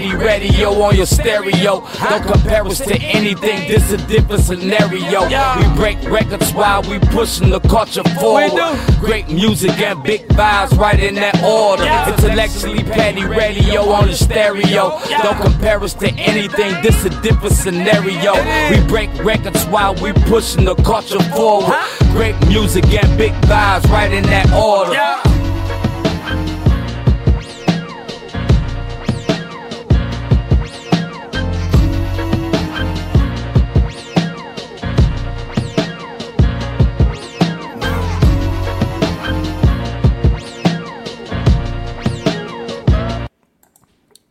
[0.00, 1.86] Petty Radio on your stereo.
[2.08, 5.24] Don't compare us to anything, this a different scenario.
[5.24, 8.52] We break records while we pushing the culture forward.
[8.98, 11.84] Great music and big vibes right in that order.
[12.10, 15.00] Intellectually Petty Radio on the stereo.
[15.22, 18.32] Don't compare us to anything, this a different scenario.
[18.70, 21.76] We break records while we pushing the culture forward.
[22.12, 25.39] Great music and big vibes right in that order.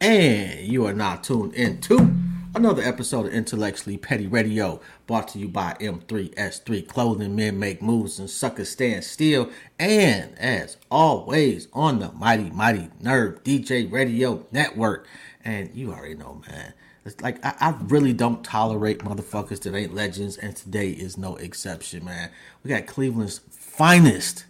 [0.01, 2.15] And you are now tuned into
[2.55, 7.35] another episode of Intellectually Petty Radio, brought to you by M3S3 Clothing.
[7.35, 9.49] Men make moves and suckers stand still.
[9.77, 15.05] And as always, on the Mighty Mighty Nerve DJ Radio Network.
[15.43, 16.73] And you already know, man.
[17.03, 21.35] It's like I, I really don't tolerate motherfuckers that ain't legends, and today is no
[21.35, 22.29] exception, man.
[22.63, 24.45] We got Cleveland's finest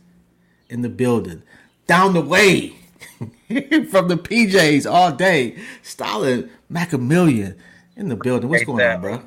[0.70, 1.42] in the building,
[1.88, 2.76] down the way
[3.90, 5.58] from the PJs all day.
[5.82, 7.58] Stalin Mackamillion
[7.96, 8.48] in the building.
[8.48, 9.24] What's going on, bro?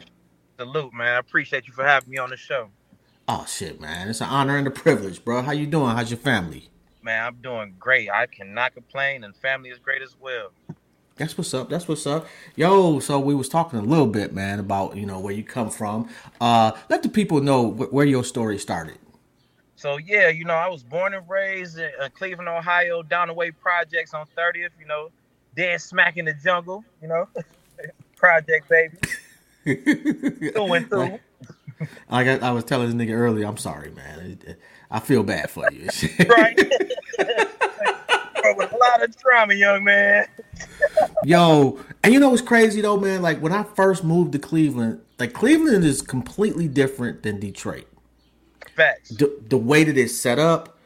[0.59, 1.15] Salute, man.
[1.15, 2.69] I appreciate you for having me on the show.
[3.27, 4.09] Oh shit, man!
[4.09, 5.43] It's an honor and a privilege, bro.
[5.43, 5.91] How you doing?
[5.91, 6.69] How's your family?
[7.03, 8.11] Man, I'm doing great.
[8.11, 10.51] I cannot complain, and family is great as well.
[11.17, 11.69] That's what's up.
[11.69, 12.27] That's what's up.
[12.55, 15.71] Yo, so we was talking a little bit, man, about you know where you come
[15.71, 16.09] from.
[16.41, 18.99] Uh, let the people know wh- where your story started.
[19.83, 23.35] So yeah, you know, I was born and raised in uh, Cleveland, Ohio, down the
[23.35, 24.69] way projects on 30th.
[24.79, 25.11] You know,
[25.57, 26.85] dead smack in the jungle.
[27.03, 27.29] You know,
[28.17, 28.97] project baby,
[30.53, 31.19] through and through.
[32.09, 34.57] Like I, I was telling this nigga earlier, I'm sorry, man.
[34.89, 35.89] I feel bad for you.
[36.29, 36.57] Right.
[37.17, 40.27] But with a lot of trauma, young man.
[41.25, 43.21] Yo, and you know what's crazy though, man?
[43.21, 47.89] Like when I first moved to Cleveland, like Cleveland is completely different than Detroit.
[48.75, 49.11] Facts.
[49.11, 50.79] The, the way that it's set up,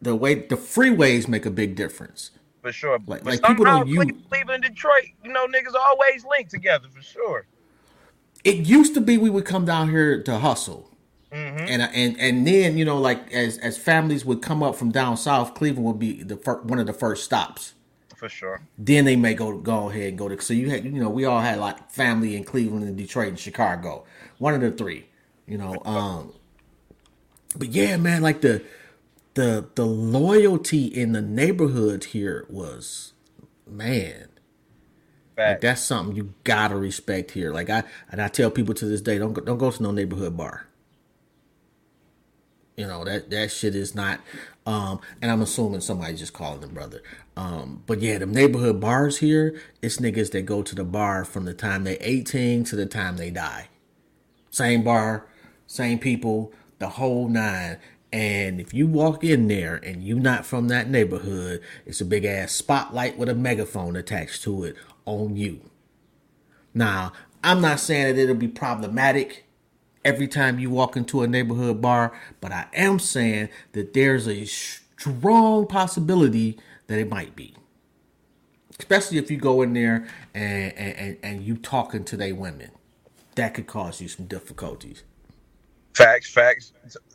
[0.00, 2.30] the way the freeways make a big difference.
[2.62, 2.98] For sure.
[3.06, 7.02] Like- but like people don't use- Cleveland Detroit, you know, niggas always linked together for
[7.02, 7.46] sure.
[8.44, 10.90] It used to be we would come down here to hustle.
[11.32, 11.58] Mm-hmm.
[11.68, 15.16] And, and and then you know like as as families would come up from down
[15.16, 17.74] south, Cleveland would be the fir- one of the first stops.
[18.16, 18.62] For sure.
[18.76, 20.40] Then they may go go ahead and go to.
[20.40, 23.38] So you had you know we all had like family in Cleveland and Detroit and
[23.38, 24.04] Chicago,
[24.38, 25.06] one of the three.
[25.46, 26.32] You know, um,
[27.56, 28.62] but yeah, man, like the
[29.34, 33.12] the the loyalty in the neighborhood here was,
[33.66, 34.28] man,
[35.36, 37.52] like that's something you gotta respect here.
[37.52, 39.90] Like I and I tell people to this day, don't go, don't go to no
[39.90, 40.66] neighborhood bar.
[42.76, 44.20] You know that that shit is not.
[44.66, 47.02] Um, and I'm assuming somebody just calling them brother.
[47.36, 51.44] Um, but yeah, the neighborhood bars here, it's niggas that go to the bar from
[51.44, 53.68] the time they 18 to the time they die.
[54.50, 55.26] Same bar,
[55.66, 57.78] same people, the whole nine.
[58.12, 62.24] And if you walk in there and you're not from that neighborhood, it's a big
[62.24, 64.74] ass spotlight with a megaphone attached to it
[65.06, 65.60] on you.
[66.74, 67.12] Now,
[67.44, 69.44] I'm not saying that it'll be problematic
[70.04, 74.44] every time you walk into a neighborhood bar, but I am saying that there's a
[74.44, 76.58] strong possibility
[76.88, 77.54] that it might be.
[78.78, 82.70] Especially if you go in there and and, and, you talking to they women.
[83.34, 85.04] That could cause you some difficulties.
[85.94, 86.72] Facts, facts.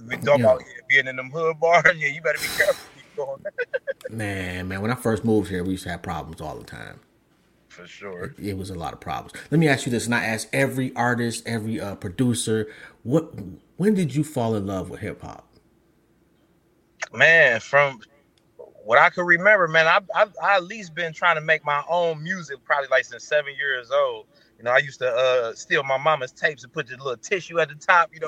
[0.07, 0.45] We talk Yeah.
[0.45, 1.83] about being in them hood bars.
[1.97, 3.41] Yeah, you better be careful.
[4.09, 6.99] Man, man, when I first moved here, we used to have problems all the time.
[7.69, 8.33] For sure.
[8.41, 9.33] It was a lot of problems.
[9.51, 12.67] Let me ask you this, and I ask every artist, every uh, producer,
[13.03, 13.33] what
[13.77, 15.47] when did you fall in love with hip hop?
[17.13, 17.99] Man, from
[18.57, 21.83] what I can remember, man, I, I I at least been trying to make my
[21.89, 24.27] own music probably like since seven years old.
[24.65, 27.69] Know, I used to uh steal my mama's tapes and put the little tissue at
[27.69, 28.27] the top, you know,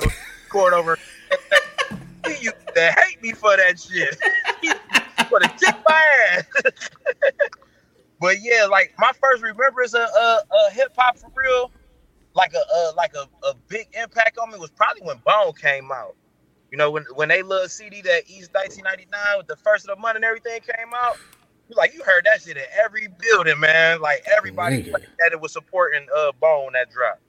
[0.50, 0.96] cord over.
[2.28, 4.16] he used to hate me for that shit.
[5.30, 6.44] for the kick my ass.
[8.20, 11.72] but yeah, like my first remembrance of uh, uh hip hop for real,
[12.35, 15.91] like a uh, like a, a big impact on me was probably when Bone came
[15.91, 16.16] out.
[16.70, 20.00] You know, when when they little CD that East 1999 with the first of the
[20.00, 21.17] month and everything came out,
[21.75, 24.02] like you heard that shit in every building, man.
[24.02, 24.93] Like everybody Nigga.
[25.19, 27.19] that it was supporting uh Bone that drop.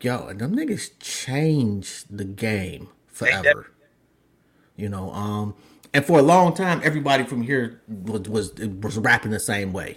[0.00, 3.70] Yo, and them niggas changed the game forever.
[4.76, 5.54] You know, um,
[5.94, 9.96] and for a long time, everybody from here was was was rapping the same way.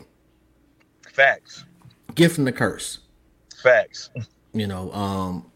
[1.11, 1.65] Facts,
[2.15, 2.99] Gift and the curse.
[3.61, 4.09] facts.
[4.53, 5.51] You know, um,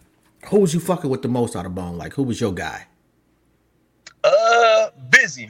[0.49, 1.97] who was you fucking with the most out of Bone?
[1.97, 2.85] Like, who was your guy?
[4.25, 5.49] Uh, Bizzy,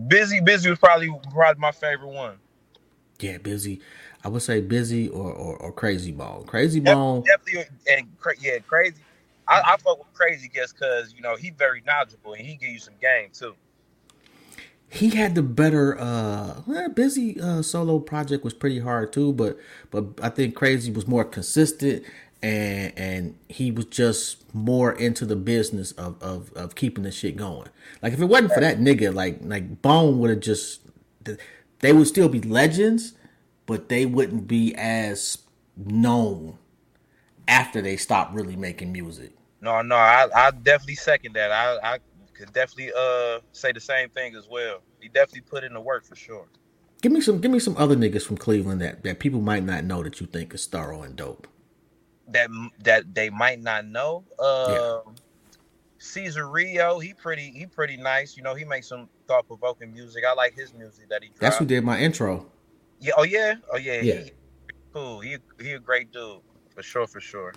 [0.00, 2.38] Bizzy, Bizzy was probably probably my favorite one.
[3.20, 3.80] Yeah, Bizzy.
[4.24, 6.44] I would say Bizzy or or, or Krayzie Bone.
[6.44, 8.06] Krayzie Bone definitely, and
[8.40, 8.94] yeah, Krayzie.
[9.48, 12.70] I, I fuck with Krayzie just because you know he's very knowledgeable and he give
[12.70, 13.54] you some game too.
[14.88, 19.58] He had the better uh well, Bizzy uh solo project was pretty hard too, but
[19.90, 22.04] but I think Krayzie was more consistent
[22.42, 27.36] and and he was just more into the business of of, of keeping the shit
[27.36, 27.68] going.
[28.02, 30.80] Like if it wasn't for that nigga, like like Bone would have just
[31.78, 33.14] they would still be legends,
[33.66, 35.38] but they wouldn't be as
[35.76, 36.58] known
[37.46, 39.32] after they stopped really making music.
[39.60, 41.52] No, no, I, I definitely second that.
[41.52, 41.98] I, I
[42.34, 44.80] could definitely uh say the same thing as well.
[45.00, 46.46] He definitely put in the work for sure.
[47.02, 49.84] Give me some give me some other niggas from Cleveland that, that people might not
[49.84, 51.46] know that you think is thorough and dope.
[52.32, 52.50] That
[52.80, 54.24] that they might not know.
[54.38, 55.00] Uh yeah.
[55.06, 55.14] Um,
[55.98, 58.36] Caesar Rio, he pretty he pretty nice.
[58.36, 60.24] You know, he makes some thought provoking music.
[60.28, 61.40] I like his music that he dropped.
[61.40, 62.46] That's who did my intro.
[62.98, 63.54] Yeah, oh yeah.
[63.72, 64.00] Oh yeah.
[64.00, 64.14] Yeah.
[64.24, 64.32] He,
[64.92, 65.20] cool.
[65.20, 66.40] He he a great dude.
[66.74, 67.52] For sure, for sure.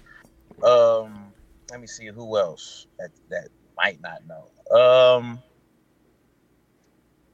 [0.63, 1.33] Um
[1.71, 4.45] let me see who else that that might not know.
[4.75, 5.39] Um,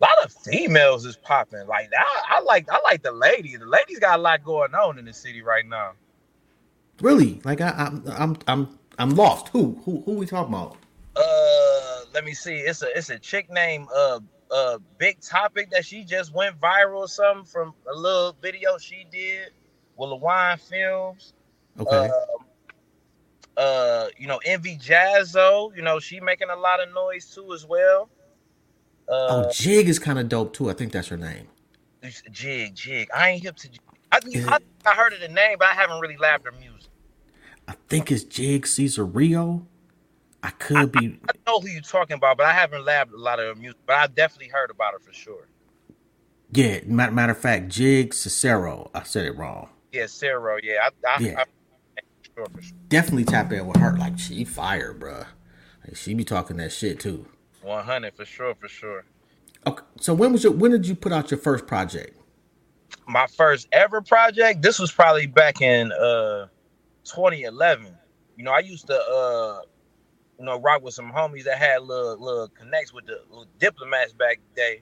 [0.01, 1.67] a lot of females is popping.
[1.67, 3.59] Like I, I like I like the ladies.
[3.59, 5.93] The ladies got a lot going on in the city right now.
[7.01, 7.41] Really?
[7.43, 9.49] Like I, I'm I'm I'm I'm lost.
[9.49, 10.77] Who who who we talking about?
[11.15, 12.55] Uh, let me see.
[12.55, 14.19] It's a it's a chick named uh
[14.51, 19.05] uh Big Topic that she just went viral or something from a little video she
[19.11, 19.51] did
[19.97, 21.33] with LaWine Films.
[21.79, 22.09] Okay.
[22.09, 27.53] Uh, uh, you know, Envy Jazzo, you know, she making a lot of noise too
[27.53, 28.09] as well.
[29.09, 30.69] Uh, oh, Jig is kind of dope too.
[30.69, 31.47] I think that's her name.
[32.31, 33.09] Jig, Jig.
[33.13, 33.69] I ain't hip to.
[34.11, 36.70] I, I, I heard of the name, but I haven't really labbed her music.
[37.71, 39.65] I think it's Jig Caesar Rio.
[40.43, 41.19] I could I, be.
[41.23, 43.79] I, I, know who you're talking about, but I haven't labbed a lot of music.
[43.85, 45.47] But I definitely heard about her for sure.
[46.51, 48.91] Yeah, matter, matter of fact, Jig Cicero.
[48.93, 49.69] I said it wrong.
[49.93, 50.57] Yeah, Cicero.
[50.61, 51.43] Yeah, I, yeah
[52.35, 52.77] sure, sure.
[52.89, 53.95] Definitely tap in with her.
[53.97, 55.23] Like she fire, bro.
[55.87, 57.25] Like, she be talking that shit too.
[57.61, 59.05] One hundred for sure, for sure.
[59.65, 62.19] Okay, so when was your when did you put out your first project?
[63.07, 64.61] My first ever project.
[64.61, 66.47] This was probably back in uh
[67.05, 67.97] 2011.
[68.37, 69.61] You know, I used to uh
[70.39, 73.19] you know rock with some homies that had little little connects with the
[73.59, 74.81] diplomats back day,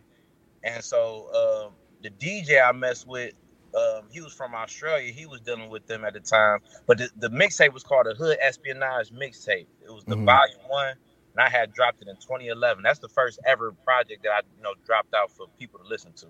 [0.64, 3.34] and so um, the DJ I messed with
[3.76, 5.12] um, he was from Australia.
[5.12, 6.60] He was dealing with them at the time.
[6.88, 9.68] But the, the mixtape was called a Hood Espionage Mixtape.
[9.84, 10.26] It was the mm-hmm.
[10.26, 10.96] volume one,
[11.36, 12.84] and I had dropped it in 2011.
[12.84, 16.14] That's the first ever project that I you know dropped out for people to listen
[16.14, 16.28] to.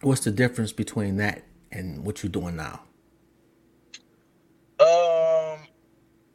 [0.00, 2.82] What's the difference between that and what you're doing now?
[4.80, 5.60] Um,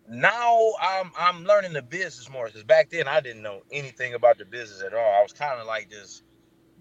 [0.10, 4.38] now I'm I'm learning the business more because back then I didn't know anything about
[4.40, 5.16] the business at all.
[5.20, 6.24] I was kind of like just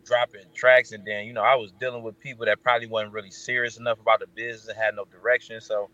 [0.05, 3.31] dropping tracks, and then you know I was dealing with people that probably wasn't really
[3.31, 5.91] serious enough about the business, and had no direction, so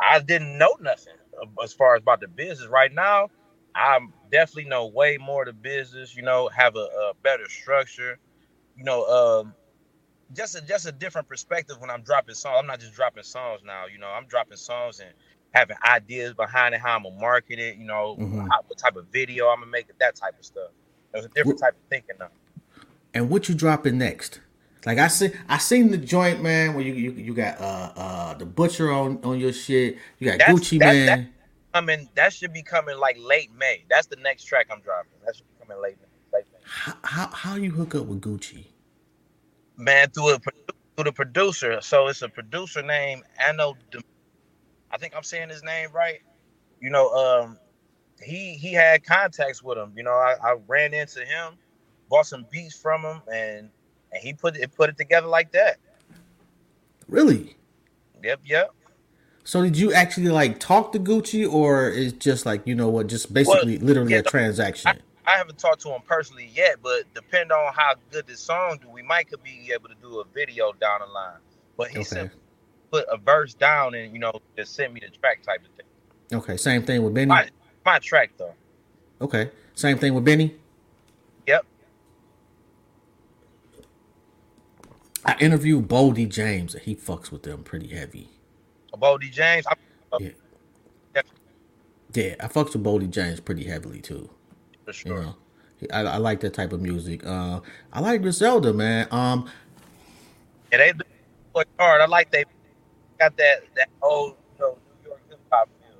[0.00, 1.14] I didn't know nothing
[1.62, 2.68] as far as about the business.
[2.68, 3.30] Right now,
[3.74, 4.00] I
[4.30, 6.16] definitely know way more the business.
[6.16, 8.18] You know, have a, a better structure.
[8.76, 9.54] You know, um,
[10.34, 12.56] just a just a different perspective when I'm dropping songs.
[12.58, 13.86] I'm not just dropping songs now.
[13.86, 15.10] You know, I'm dropping songs and
[15.52, 17.76] having ideas behind it, how I'm gonna market it.
[17.76, 18.40] You know, mm-hmm.
[18.40, 20.70] how, what type of video I'm gonna make it, that type of stuff.
[21.12, 22.28] There's a different type of thinking now
[23.14, 24.40] and what you dropping next?
[24.84, 28.34] Like I see, I seen the joint man where you you, you got uh uh
[28.34, 29.96] the butcher on on your shit.
[30.18, 31.32] You got that's, Gucci that's, man.
[31.80, 33.84] mean, that should be coming like late May.
[33.88, 35.12] That's the next track I'm dropping.
[35.24, 35.96] That should be coming late
[36.32, 36.58] Late May.
[36.64, 38.66] How, how how you hook up with Gucci?
[39.82, 41.80] Man, through a through the producer.
[41.80, 43.76] So it's a producer named Anno.
[44.90, 46.20] I think I'm saying his name right.
[46.80, 47.58] You know, um,
[48.22, 49.92] he he had contacts with him.
[49.96, 51.58] You know, I, I ran into him
[52.12, 53.70] bought some beats from him, and
[54.12, 55.78] and he put it put it together like that.
[57.08, 57.56] Really?
[58.22, 58.70] Yep, yep.
[59.44, 63.06] So did you actually like talk to Gucci, or is just like you know what,
[63.06, 64.90] just basically well, literally yeah, a transaction?
[64.90, 68.78] I, I, haven't talked to him personally yet, but depending on how good this song
[68.82, 71.38] do, we might could be able to do a video down the line.
[71.76, 72.04] But he okay.
[72.04, 72.30] said
[72.92, 76.38] put a verse down and you know just send me the track type of thing.
[76.38, 77.26] Okay, same thing with Benny.
[77.26, 77.48] My,
[77.84, 78.54] my track though.
[79.20, 80.54] Okay, same thing with Benny.
[81.46, 81.64] Yep.
[85.24, 88.28] I interviewed Boldy James, and he fucks with them pretty heavy.
[88.94, 89.74] Boldy James, I,
[90.12, 91.22] uh, yeah,
[92.12, 94.28] yeah, I fucks with Boldy James pretty heavily too.
[94.84, 95.16] For sure.
[95.18, 95.36] You know,
[95.92, 97.24] I, I like that type of music.
[97.26, 97.60] Uh,
[97.92, 99.08] I like Griselda, man.
[99.10, 99.48] Um,
[100.70, 101.04] yeah, they do
[101.78, 102.00] hard.
[102.00, 102.44] I like they
[103.18, 105.98] got that that old you know, New York hip hop feel,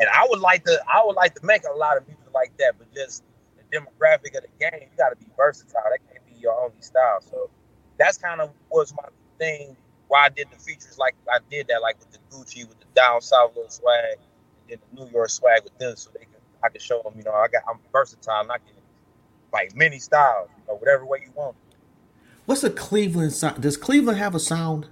[0.00, 2.56] and I would like to I would like to make a lot of music like
[2.58, 3.22] that, but just
[3.56, 5.82] the demographic of the game, you got to be versatile.
[5.90, 7.20] That can't be your only style.
[7.20, 7.50] So
[7.98, 9.76] that's kind of was my thing
[10.08, 12.86] why I did the features like I did that, like with the Gucci, with the
[12.94, 14.18] down south little swag,
[14.70, 16.35] and then the New York swag with them, so they can
[16.66, 18.74] I can show them, you know, I got I'm versatile, and I can
[19.52, 21.56] like many styles, you know, whatever way you want.
[22.44, 23.62] What's a Cleveland sound?
[23.62, 24.88] Does Cleveland have a sound?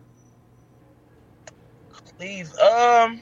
[2.17, 3.21] Cleveland, um,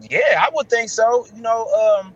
[0.00, 1.26] yeah, I would think so.
[1.34, 2.14] You know, um,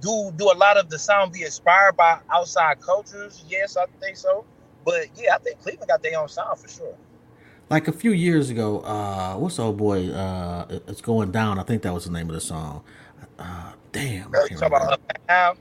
[0.00, 3.44] do do a lot of the sound be inspired by outside cultures?
[3.48, 4.44] Yes, I think so.
[4.84, 6.96] But yeah, I think Cleveland got their own sound for sure.
[7.70, 10.10] Like a few years ago, uh, what's old boy?
[10.10, 11.58] Uh, it's going down.
[11.60, 12.82] I think that was the name of the song.
[13.38, 14.32] Uh, damn.
[14.32, 15.56] Talking about Fat Al?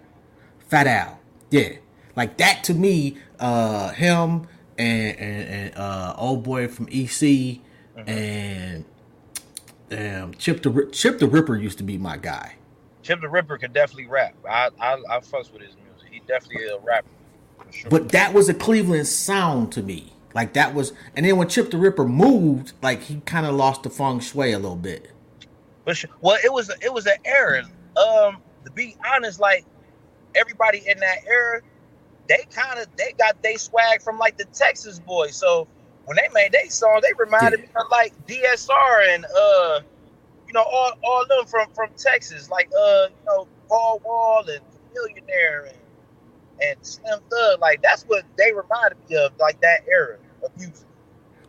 [0.68, 1.20] Fat Al.
[1.52, 1.74] Yeah,
[2.16, 3.18] like that to me.
[3.40, 4.48] Uh, him
[4.80, 8.10] and and, and uh, old boy from EC mm-hmm.
[8.10, 8.86] and
[9.92, 12.56] um, Chip the Chip the Ripper used to be my guy.
[13.04, 14.34] Chip the Ripper could definitely rap.
[14.50, 16.12] I I, I fuss with his music.
[16.12, 17.08] He definitely a rapper.
[17.72, 17.92] Sure.
[17.92, 20.14] But that was a Cleveland sound to me.
[20.40, 23.84] Like that was, and then when Chip the Ripper moved, like he kind of lost
[23.84, 25.12] the feng shui a little bit.
[25.84, 27.64] But well, it was it was an era.
[27.98, 29.66] Um, to be honest, like
[30.36, 31.60] everybody in that era,
[32.30, 35.36] they kind of they got they swag from like the Texas boys.
[35.36, 35.68] So
[36.06, 37.66] when they made they song, they reminded yeah.
[37.66, 39.82] me of like DSR and uh,
[40.48, 44.62] you know, all all them from from Texas, like uh, you know, Paul Wall and
[44.96, 45.78] Chamillionaire and
[46.62, 47.60] and Slim Thug.
[47.60, 50.16] Like that's what they reminded me of, like that era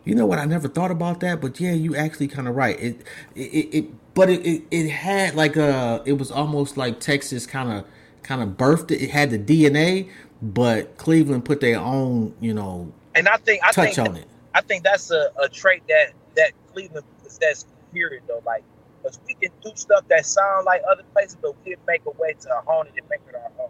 [0.03, 0.39] You know what?
[0.39, 2.79] I never thought about that, but yeah, you actually kind of right.
[2.79, 3.03] It,
[3.35, 7.71] it, it, but it, it, it had like a, it was almost like Texas kind
[7.71, 7.85] of,
[8.23, 9.01] kind of birthed it.
[9.01, 10.09] It had the DNA,
[10.41, 14.27] but Cleveland put their own, you know, and I think I touch think on it.
[14.53, 17.65] I think that's a, a trait that that Cleveland possesses.
[17.93, 18.63] Period, though, like
[19.01, 22.11] because we can do stuff that sound like other places, but we can make a
[22.11, 23.69] way to hone it and make it our own.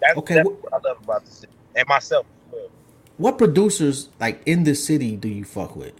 [0.00, 2.68] That's, okay, that's what I love about the city and myself as well.
[3.18, 5.94] What producers like in the city do you fuck with?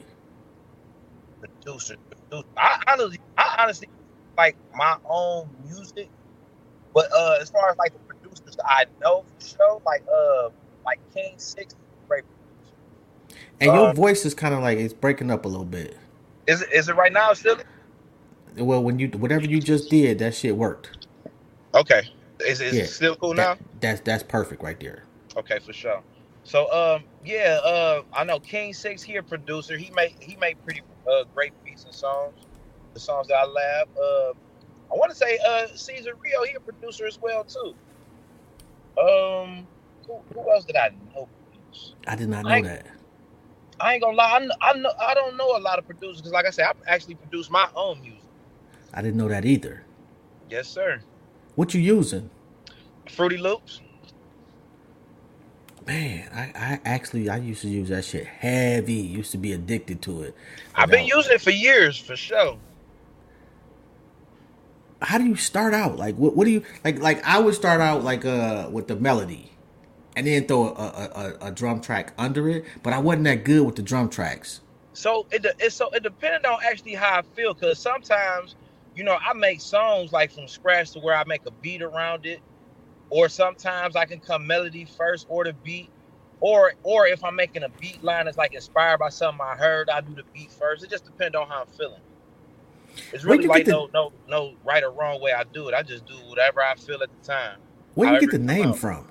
[1.40, 2.46] Producers, producer.
[2.56, 3.88] I honestly, I honestly
[4.36, 6.10] like my own music,
[6.92, 10.50] but uh, as far as like the producers I know for sure, like uh,
[10.84, 11.74] like King Six,
[12.06, 13.40] great producer.
[13.60, 15.96] And your um, voice is kind of like it's breaking up a little bit.
[16.46, 17.56] Is it is it right now still?
[18.58, 21.06] Well, when you whatever you just did, that shit worked.
[21.74, 22.02] Okay.
[22.40, 23.66] Is, is yeah, it still cool that, now?
[23.80, 25.04] That's that's perfect right there.
[25.36, 26.02] Okay, for sure.
[26.46, 29.76] So um yeah, uh I know King Six here, producer.
[29.76, 32.46] He made he made pretty uh great beats and songs.
[32.94, 33.88] The songs that I lab.
[33.96, 34.32] Uh
[34.92, 37.74] I want to say uh Caesar Rio, he a producer as well too.
[39.02, 39.66] Um
[40.06, 41.28] who, who else did I know?
[42.06, 42.86] I did not know I that.
[43.80, 46.32] I ain't gonna lie, I, I know I don't know a lot of producers because
[46.32, 48.22] like I said, I actually produce my own music.
[48.94, 49.82] I didn't know that either.
[50.48, 51.02] Yes, sir.
[51.56, 52.30] What you using?
[53.10, 53.82] Fruity Loops.
[55.86, 58.94] Man, I, I actually I used to use that shit heavy.
[58.94, 60.34] Used to be addicted to it.
[60.74, 62.58] I've been using it for years, for sure.
[65.00, 65.96] How do you start out?
[65.96, 66.36] Like what?
[66.36, 66.98] What do you like?
[66.98, 69.52] Like I would start out like uh with the melody,
[70.16, 71.10] and then throw a, a,
[71.42, 72.64] a, a drum track under it.
[72.82, 74.60] But I wasn't that good with the drum tracks.
[74.92, 78.56] So it it so it depended on actually how I feel, because sometimes
[78.96, 82.24] you know, I make songs like from scratch to where I make a beat around
[82.24, 82.40] it,
[83.10, 85.90] or sometimes I can come melody first or the beat,
[86.40, 89.88] or or if I'm making a beat line that's like inspired by something I heard,
[89.90, 90.84] I do the beat first.
[90.84, 92.00] It just depends on how I'm feeling.
[93.12, 95.74] It's really like the, no no no right or wrong way I do it.
[95.74, 97.58] I just do whatever I feel at the time.
[97.94, 99.06] Where you get the name from?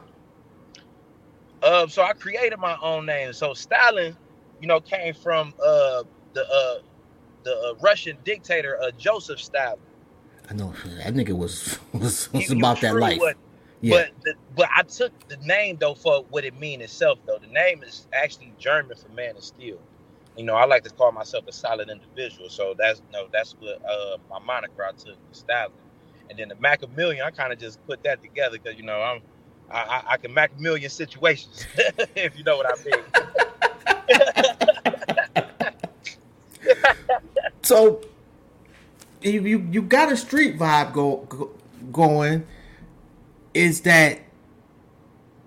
[1.64, 3.34] Uh, so I created my own name.
[3.34, 4.16] So Stalin,
[4.62, 6.82] you know, came from uh the uh
[7.44, 9.80] the uh, Russian dictator uh, Joseph Stalin.
[10.50, 13.22] I know that nigga was was, was about that life.
[13.82, 13.98] Yeah.
[13.98, 17.38] But the, but I took the name though for what it mean itself though.
[17.38, 19.80] The name is actually German for man of steel.
[20.38, 22.50] You know, I like to call myself a solid individual.
[22.50, 25.72] So that's you no, know, that's what uh, my moniker I took Stalin.
[26.30, 29.22] And then the Mackamillion, I kind of just put that together because you know I'm
[29.70, 31.66] I, I, I can Mac a million situations
[32.16, 33.04] if you know what I mean.
[37.66, 38.00] So
[39.22, 41.50] you you, you got a street vibe go, go,
[41.92, 42.46] going.
[43.56, 44.20] Is that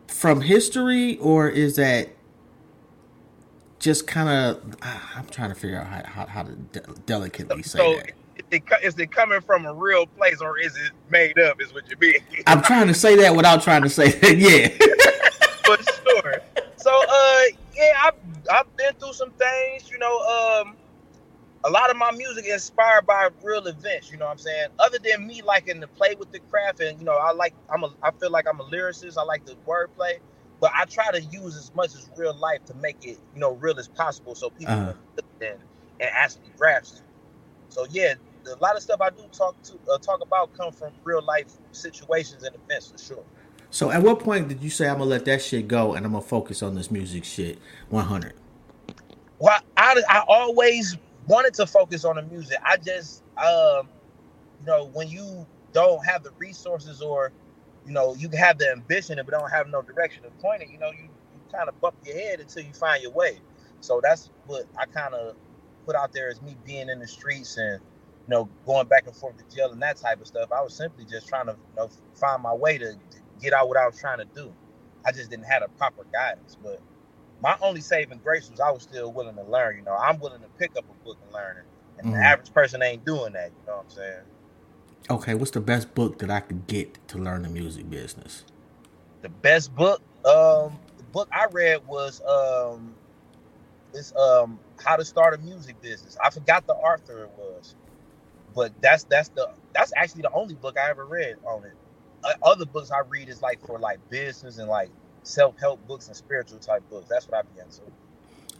[0.06, 2.08] from history or is that
[3.78, 4.76] just kind of?
[4.82, 8.12] I'm trying to figure out how how, how to de- delicately say so, that.
[8.50, 11.60] It, is it coming from a real place or is it made up?
[11.60, 12.14] Is what you mean?
[12.46, 14.38] I'm trying to say that without trying to say that.
[14.38, 14.68] Yeah.
[15.66, 16.40] For sure.
[16.76, 17.42] So, uh,
[17.76, 18.14] yeah, I've
[18.50, 19.90] I've been through some things.
[19.90, 20.76] You know, um,
[21.68, 24.10] a lot of my music is inspired by real events.
[24.10, 24.68] You know what I'm saying?
[24.78, 27.84] Other than me liking to play with the craft, and you know, I like I'm
[27.84, 29.18] a I feel like I'm a lyricist.
[29.18, 30.14] I like the wordplay.
[30.60, 33.52] but I try to use as much as real life to make it, you know,
[33.52, 34.94] real as possible, so people Uh-huh.
[35.40, 35.60] can and,
[36.00, 37.02] and actually grasp it.
[37.68, 38.14] So yeah,
[38.46, 41.48] a lot of stuff I do talk to uh, talk about come from real life
[41.72, 43.24] situations and events for sure.
[43.70, 46.12] So at what point did you say I'm gonna let that shit go and I'm
[46.12, 47.58] gonna focus on this music shit
[47.90, 48.32] 100?
[49.38, 50.96] Well, I, I always
[51.28, 52.58] wanted to focus on the music.
[52.64, 53.88] I just, um,
[54.60, 57.32] you know, when you don't have the resources or,
[57.86, 60.70] you know, you can have the ambition but don't have no direction to point it,
[60.70, 63.38] you know, you, you kind of bump your head until you find your way.
[63.80, 65.36] So that's what I kind of
[65.86, 69.16] put out there as me being in the streets and, you know, going back and
[69.16, 70.50] forth to jail and that type of stuff.
[70.52, 73.68] I was simply just trying to, you know, find my way to, to get out
[73.68, 74.52] what I was trying to do.
[75.06, 76.80] I just didn't have the proper guidance, but
[77.40, 79.76] my only saving grace was I was still willing to learn.
[79.76, 81.64] You know, I'm willing to pick up a book and learn it.
[81.98, 82.22] And the Mhm.
[82.24, 83.50] average person ain't doing that.
[83.50, 84.22] You know what I'm saying?
[85.10, 88.44] Okay, what's the best book that I could get to learn the music business?
[89.22, 92.94] The best book, um, the book I read was um,
[93.94, 96.16] it's um, How to Start a Music Business.
[96.22, 97.74] I forgot the author it was,
[98.54, 101.72] but that's that's the that's actually the only book I ever read on it.
[102.24, 104.90] Uh, other books I read is like for like business and like
[105.24, 107.08] self help books and spiritual type books.
[107.10, 107.82] That's what I be into.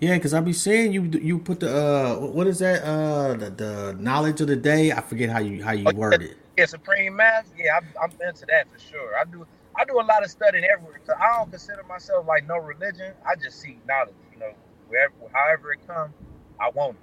[0.00, 3.50] Yeah, because I be saying you you put the uh what is that uh the,
[3.50, 4.92] the knowledge of the day?
[4.92, 6.38] I forget how you how you Oh, word it.
[6.58, 7.52] Yeah, Supreme Math.
[7.56, 9.12] Yeah, I'm, I'm into that for sure.
[9.20, 9.46] I do.
[9.76, 11.00] I do a lot of studying everywhere.
[11.04, 13.14] So I don't consider myself like no religion.
[13.26, 14.14] I just seek knowledge.
[14.32, 14.52] You know,
[14.88, 16.14] wherever, however it comes,
[16.60, 17.02] I want it.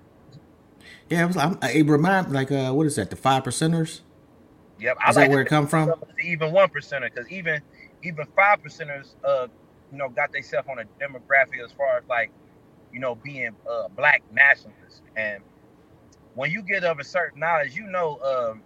[1.09, 4.01] Yeah, it was I'm, it remind like uh what is that the five percenters?
[4.79, 4.97] Yep.
[5.05, 5.95] I Is that like where it come from?
[6.23, 7.61] even one percenter because even
[8.05, 9.47] even five percenters, uh,
[9.91, 12.31] you know, got themselves on a demographic as far as like,
[12.93, 15.01] you know, being uh black nationalists.
[15.15, 15.43] And
[16.35, 18.63] when you get of a certain knowledge, you know, um,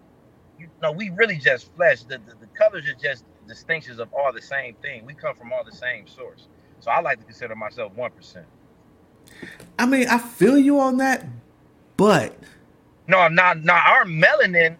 [0.59, 2.03] you know, we really just flesh.
[2.03, 5.05] The, the the colors are just distinctions of all the same thing.
[5.05, 6.47] We come from all the same source.
[6.81, 8.47] So I like to consider myself one percent.
[9.79, 11.25] I mean, I feel you on that,
[11.97, 12.35] but
[13.07, 14.77] No, I'm not not our melanin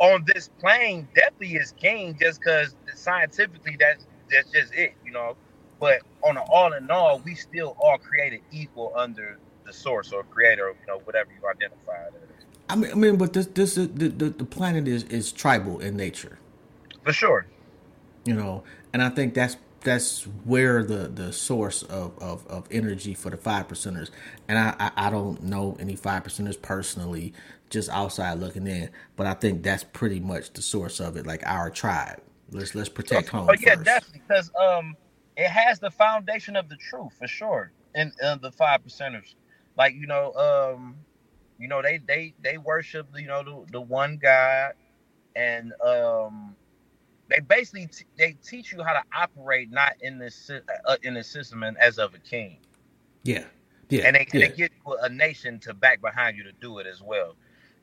[0.00, 5.36] on this plane definitely is king just because scientifically that's that's just it, you know.
[5.80, 10.24] But on an all in all, we still all created equal under the source or
[10.24, 12.46] creator, you know, whatever you identify it as.
[12.68, 15.80] I mean, I mean, but this this is the, the the planet is is tribal
[15.80, 16.38] in nature,
[17.04, 17.46] For sure.
[18.24, 23.14] you know, and I think that's that's where the the source of of, of energy
[23.14, 24.10] for the five percenters.
[24.48, 27.34] And I, I I don't know any five percenters personally,
[27.70, 31.42] just outside looking in, but I think that's pretty much the source of it, like
[31.46, 32.20] our tribe.
[32.52, 33.76] Let's let's protect home Oh yeah, first.
[33.76, 34.96] definitely, because um,
[35.36, 37.72] it has the foundation of the truth for sure.
[37.94, 39.34] In, in the five percenters,
[39.76, 40.96] like you know, um,
[41.58, 44.72] you know they they they worship you know the, the one God,
[45.36, 46.56] and um,
[47.28, 50.50] they basically t- they teach you how to operate not in this
[50.86, 52.58] uh, in the system and as of a king,
[53.24, 53.44] Yeah,
[53.90, 54.48] yeah, and they, yeah.
[54.48, 57.36] they get a nation to back behind you to do it as well.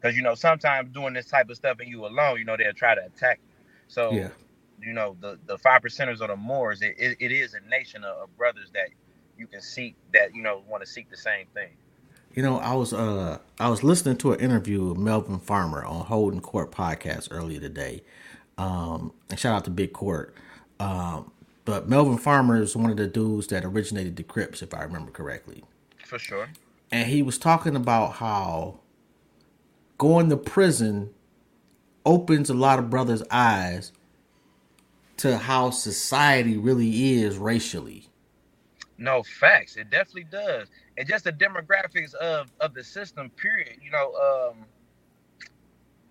[0.06, 2.74] Because you know sometimes doing this type of stuff and you alone, you know they'll
[2.74, 3.65] try to attack you.
[3.88, 4.30] So yeah.
[4.80, 8.04] you know the the five percenters or the Moors, it, it, it is a nation
[8.04, 8.89] of, of brothers that
[9.36, 11.70] you can seek that you know want to seek the same thing.
[12.36, 16.06] You know, I was uh I was listening to an interview with Melvin Farmer on
[16.06, 18.04] Holden Court podcast earlier today.
[18.60, 20.36] Um and shout out to Big Court.
[20.80, 21.32] Um
[21.63, 25.12] but Melvin Farmer is one of the dudes that originated the Crips, if I remember
[25.12, 25.63] correctly.
[26.06, 26.50] For sure.
[26.91, 28.82] And he was talking about how
[29.97, 31.10] going to prison
[32.05, 33.91] opens a lot of brothers' eyes
[35.17, 38.08] to how society really is racially.
[38.97, 39.75] No facts.
[39.75, 40.69] It definitely does.
[40.97, 43.29] And just the demographics of of the system.
[43.31, 43.77] Period.
[43.81, 44.65] You know, um,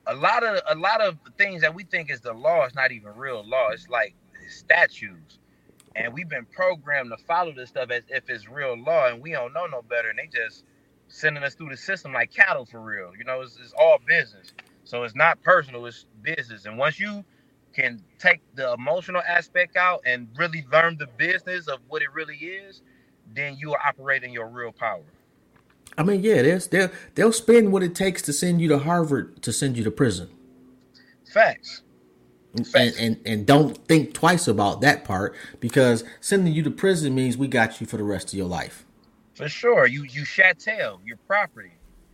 [0.07, 2.93] a lot of a lot of things that we think is the law is not
[2.93, 3.71] even real law.
[3.71, 4.15] It's like
[4.49, 5.39] statues,
[5.97, 9.33] and we've been programmed to follow this stuff as if it's real law, and we
[9.33, 10.11] don't know no better.
[10.11, 10.65] And they just
[11.09, 13.13] sending us through the system like cattle for real.
[13.19, 14.53] You know, it's, it's all business.
[14.85, 15.87] So it's not personal.
[15.87, 16.67] It's business.
[16.67, 17.25] And once you
[17.75, 22.37] can take the emotional aspect out and really learn the business of what it really
[22.37, 22.83] is,
[23.35, 25.05] then you are operating your real power.
[25.99, 29.43] I mean, yeah, there's they'll they'll spend what it takes to send you to Harvard
[29.43, 30.31] to send you to prison.
[31.33, 31.83] Facts.
[32.55, 32.99] and, Facts.
[32.99, 37.49] and and don't think twice about that part because sending you to prison means we
[37.49, 38.84] got you for the rest of your life.
[39.35, 39.87] For sure.
[39.87, 41.73] You you chattel, your property.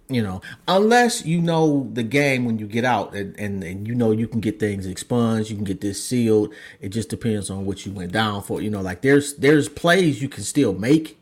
[0.09, 3.95] You know, unless you know the game when you get out and, and, and you
[3.95, 6.55] know you can get things expunged, you can get this sealed.
[6.81, 8.63] It just depends on what you went down for.
[8.63, 11.21] You know, like there's there's plays you can still make.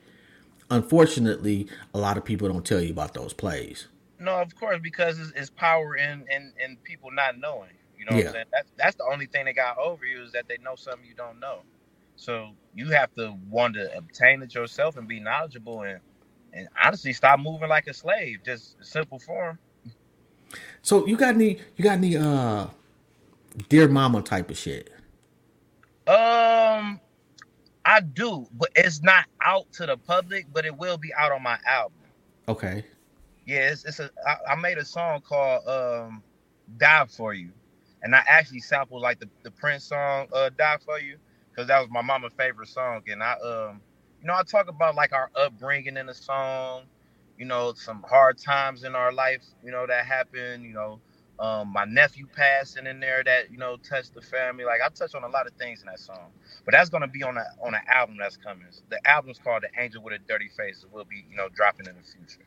[0.70, 3.88] Unfortunately, a lot of people don't tell you about those plays.
[4.18, 7.70] No, of course, because it's, it's power in, in in people not knowing.
[7.98, 8.26] You know what Yeah.
[8.26, 8.46] I'm saying?
[8.52, 11.14] That's that's the only thing they got over you is that they know something you
[11.16, 11.64] don't know.
[12.18, 16.00] So you have to want to obtain it yourself and be knowledgeable and
[16.52, 18.40] and honestly stop moving like a slave.
[18.44, 19.58] Just simple form.
[20.82, 22.66] So you got any you got any uh
[23.68, 24.90] dear mama type of shit?
[26.08, 27.00] Um
[27.84, 31.42] I do, but it's not out to the public, but it will be out on
[31.42, 32.00] my album.
[32.48, 32.84] Okay.
[33.46, 34.10] Yeah, it's, it's a.
[34.26, 36.22] I, I made a song called um,
[36.76, 37.50] "Die for You,"
[38.02, 41.16] and I actually sampled like the, the Prince song uh, "Die for You"
[41.58, 43.80] because that was my mama's favorite song, and I um,
[44.20, 46.84] you know, I talk about like our upbringing in the song,
[47.36, 51.00] you know, some hard times in our life, you know, that happened, you know,
[51.40, 54.64] um, my nephew passing in there that you know touched the family.
[54.64, 56.30] Like I touch on a lot of things in that song,
[56.64, 58.68] but that's gonna be on a on an album that's coming.
[58.88, 61.86] The album's called "The Angel with a Dirty Face." It will be you know dropping
[61.86, 62.46] in the future.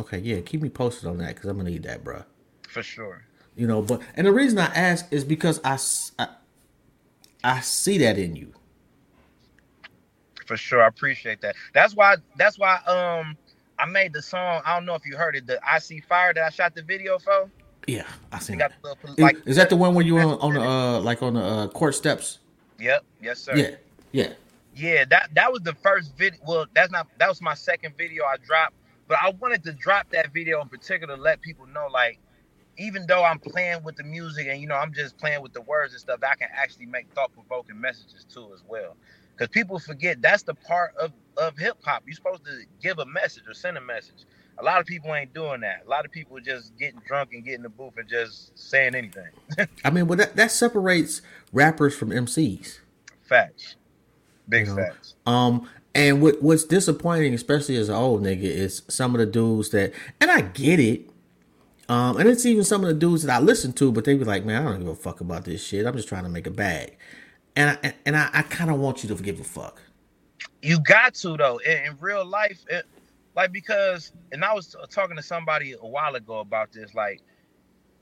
[0.00, 2.24] Okay, yeah, keep me posted on that because I'm gonna need that, bro.
[2.68, 3.22] For sure.
[3.54, 5.78] You know, but and the reason I ask is because I,
[6.18, 6.28] I,
[7.44, 8.52] I see that in you.
[10.46, 11.56] For sure, I appreciate that.
[11.72, 12.16] That's why.
[12.36, 12.76] That's why.
[12.86, 13.36] Um,
[13.78, 14.62] I made the song.
[14.64, 15.46] I don't know if you heard it.
[15.46, 17.48] The "I See Fire" that I shot the video for.
[17.86, 18.72] Yeah, I seen that.
[18.82, 21.34] Little, like, is, is, that the one where you on, on the uh, like on
[21.34, 22.38] the uh, court steps?
[22.78, 23.04] Yep.
[23.20, 23.56] Yes, sir.
[23.56, 23.70] Yeah.
[24.12, 24.32] Yeah.
[24.74, 25.04] Yeah.
[25.04, 26.40] That that was the first video.
[26.46, 27.08] Well, that's not.
[27.18, 28.74] That was my second video I dropped
[29.12, 32.18] but I wanted to drop that video in particular to let people know, like,
[32.76, 35.62] even though I'm playing with the music and you know I'm just playing with the
[35.62, 38.96] words and stuff, I can actually make thought provoking messages too as well.
[39.36, 42.02] Because people forget that's the part of of hip hop.
[42.06, 44.24] You're supposed to give a message or send a message.
[44.58, 45.82] A lot of people ain't doing that.
[45.86, 48.94] A lot of people are just getting drunk and getting the booth and just saying
[48.94, 49.30] anything.
[49.84, 52.78] I mean, well, that, that separates rappers from MCs.
[53.22, 53.76] Facts,
[54.48, 54.82] big you know?
[54.82, 55.14] facts.
[55.26, 59.70] Um, and what what's disappointing, especially as an old nigga, is some of the dudes
[59.70, 61.08] that, and I get it.
[61.88, 64.24] Um, and it's even some of the dudes that I listen to, but they be
[64.24, 65.86] like, "Man, I don't give a fuck about this shit.
[65.86, 66.96] I'm just trying to make a bag."
[67.56, 69.82] And I, and I, I kind of want you to give a fuck.
[70.62, 71.58] You got to though.
[71.58, 72.86] In, in real life, it,
[73.34, 76.94] like because, and I was talking to somebody a while ago about this.
[76.94, 77.20] Like,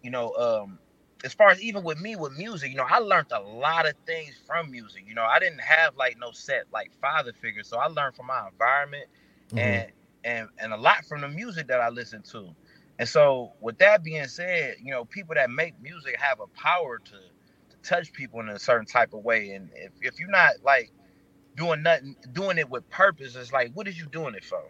[0.03, 0.79] you know, um,
[1.25, 3.95] as far as even with me with music, you know, I learned a lot of
[4.07, 5.05] things from music.
[5.07, 8.27] You know, I didn't have like no set like father figure, so I learned from
[8.27, 9.07] my environment
[9.49, 9.59] mm-hmm.
[9.59, 9.93] and
[10.25, 12.55] and and a lot from the music that I listened to.
[13.01, 16.99] And so, with that being said, you know, people that make music have a power
[16.99, 19.53] to to touch people in a certain type of way.
[19.53, 20.93] And if, if you're not like
[21.57, 24.61] doing nothing, doing it with purpose, it's like, what is you doing it for?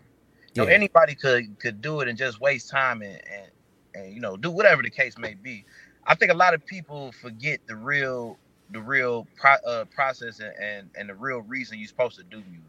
[0.54, 0.64] You yeah.
[0.64, 3.50] know, anybody could could do it and just waste time and, and
[3.96, 5.64] and you know do whatever the case may be.
[6.06, 8.38] I think a lot of people forget the real
[8.70, 12.36] the real pro, uh, process and, and, and the real reason you're supposed to do
[12.48, 12.62] music.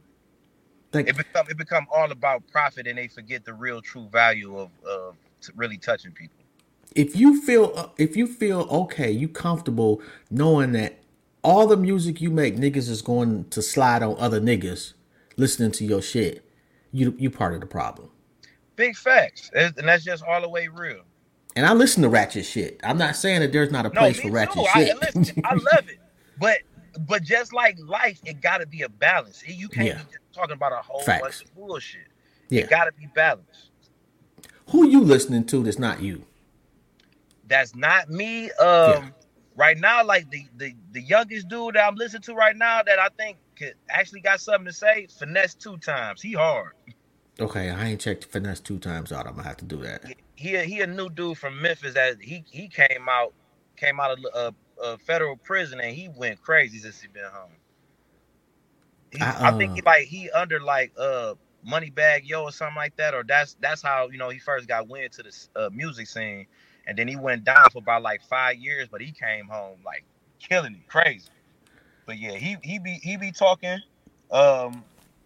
[0.91, 4.57] Thank it become it become all about profit, and they forget the real true value
[4.57, 5.15] of of
[5.55, 6.37] really touching people.
[6.95, 10.99] If you feel uh, if you feel okay, you comfortable knowing that
[11.43, 14.93] all the music you make, niggas is going to slide on other niggas
[15.37, 16.45] listening to your shit.
[16.91, 18.09] You you part of the problem.
[18.75, 21.03] Big facts, and that's just all the way real.
[21.55, 22.79] And I listen to ratchet shit.
[22.83, 24.65] I'm not saying that there's not a place no, for ratchet too.
[24.73, 24.89] shit.
[24.89, 25.99] I, listen, I love it,
[26.39, 26.59] but
[27.07, 29.43] but just like life, it got to be a balance.
[29.45, 29.97] You can't yeah.
[29.97, 31.21] be talking about a whole Facts.
[31.21, 32.07] bunch of bullshit.
[32.49, 32.63] Yeah.
[32.63, 33.70] It got to be balanced.
[34.71, 35.63] Who you listening to?
[35.63, 36.23] That's not you.
[37.47, 38.45] That's not me.
[38.51, 39.09] Um, yeah.
[39.55, 42.97] right now, like the, the the youngest dude that I'm listening to right now, that
[42.97, 45.07] I think could actually got something to say.
[45.19, 46.21] Finesse2Tymes.
[46.21, 46.71] He hard.
[47.39, 49.27] Okay, I ain't checked Finesse2Tymes out.
[49.27, 50.03] I'm gonna have to do that.
[50.35, 53.33] He he a new dude from Memphis that he he came out
[53.75, 54.53] came out of a,
[54.83, 57.51] a federal prison and he went crazy since he been home.
[59.11, 61.33] He, I, uh, I, think he uh, like he under like uh
[61.67, 64.87] Moneybagg Yo or something like that, or that's that's how you know he first got
[64.87, 66.47] wind to the uh, music scene,
[66.87, 70.03] and then he went down for about like five years, but he came home like
[70.39, 71.29] killing it, crazy.
[72.05, 73.79] But yeah, he he be he be talking.
[74.31, 74.83] Um,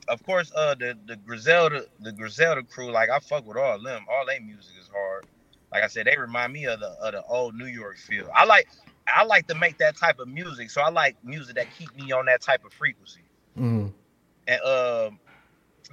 [0.08, 4.06] of course, uh, the the Griselda the Griselda crew, like I fuck with all them.
[4.10, 5.26] All their music is hard.
[5.71, 8.30] Like I said, they remind me of the of the old New York feel.
[8.34, 8.67] I like
[9.08, 12.12] I like to make that type of music, so I like music that keep me
[12.12, 13.21] on that type of frequency.
[13.58, 13.88] Mm-hmm.
[14.48, 15.19] And um,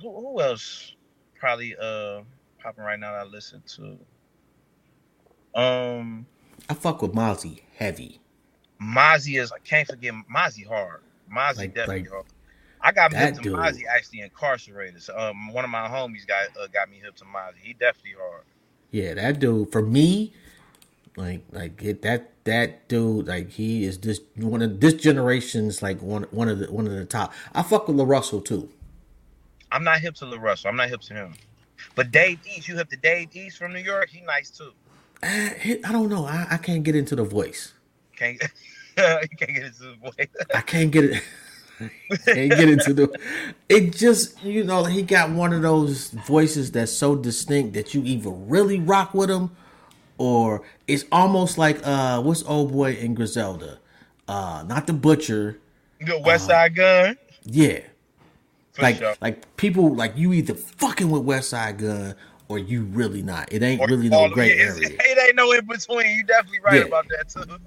[0.00, 0.94] who, who else
[1.38, 2.22] probably uh
[2.62, 3.98] popping right now that I listen to?
[5.54, 6.26] Um,
[6.68, 8.20] I fuck with Mozzy heavy.
[8.80, 11.02] Mozzy is I can't forget Mozzy hard.
[11.30, 12.26] Mozzy like, definitely like, hard.
[12.80, 15.02] I got hip to Mozzy actually incarcerated.
[15.02, 17.58] So, um, one of my homies got uh, got me hip to Mozzy.
[17.62, 18.44] He definitely hard.
[18.90, 20.32] Yeah, that dude for me,
[21.16, 26.02] like like it, that that dude like he is this one of this generation's like
[26.02, 27.32] one one of the one of the top.
[27.54, 28.68] I fuck with La Russell too.
[29.72, 30.70] I'm not hip to La Russell.
[30.70, 31.34] I'm not hip to him.
[31.94, 34.10] But Dave East, you hip to Dave East from New York?
[34.10, 34.72] He nice too.
[35.22, 35.50] Uh,
[35.84, 36.26] I don't know.
[36.26, 37.72] I, I can't get into the voice.
[38.16, 38.40] Can't
[38.96, 40.28] you can't get into the voice.
[40.54, 41.22] I can't get it.
[42.26, 43.18] Can't get into the.
[43.68, 48.02] It just you know he got one of those voices that's so distinct that you
[48.04, 49.50] either really rock with him,
[50.16, 53.80] or it's almost like uh what's old boy in Griselda,
[54.28, 55.58] uh not the butcher.
[56.00, 57.16] The Westside Gunn.
[57.44, 57.80] Yeah,
[58.72, 59.14] For like sure.
[59.20, 62.14] like people like you either fucking with Westside Gunn
[62.48, 63.52] or you really not.
[63.52, 64.88] It ain't Or- really no gray area.
[64.90, 66.16] It ain't no in between.
[66.16, 66.86] You definitely right Yeah.
[66.86, 67.58] about that too.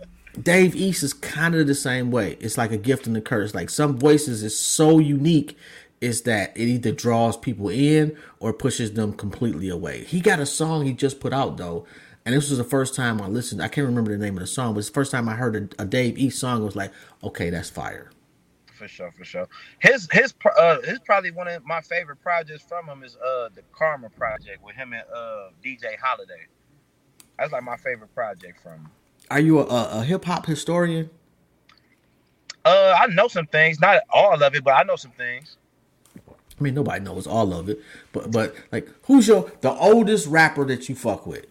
[0.42, 2.38] Dave East is kind of the same way.
[2.42, 3.54] It's like a gift and a curse.
[3.56, 5.58] Like some voices is so unique
[6.02, 10.04] is that it either draws people in or pushes them completely away.
[10.04, 11.86] He got a song he just put out though,
[12.26, 13.62] and this was the first time I listened.
[13.62, 15.74] I can't remember the name of the song, but it's the first time I heard
[15.80, 16.62] a, a Dave East song.
[16.64, 16.92] It was like,
[17.24, 18.12] okay, that's fire.
[18.76, 19.48] For sure, for sure.
[19.80, 23.62] His his uh his probably one of my favorite projects from him is uh the
[23.72, 26.48] Karma project with him and uh DJ Holiday.
[27.40, 28.92] That's like my favorite project from him.
[29.32, 31.10] Are you a, a, hip hop historian?
[32.66, 35.56] Uh I know some things, not all of it, but I know some things.
[36.28, 40.66] I mean, nobody knows all of it, but but like, who's your the oldest rapper
[40.66, 41.46] that you fuck with?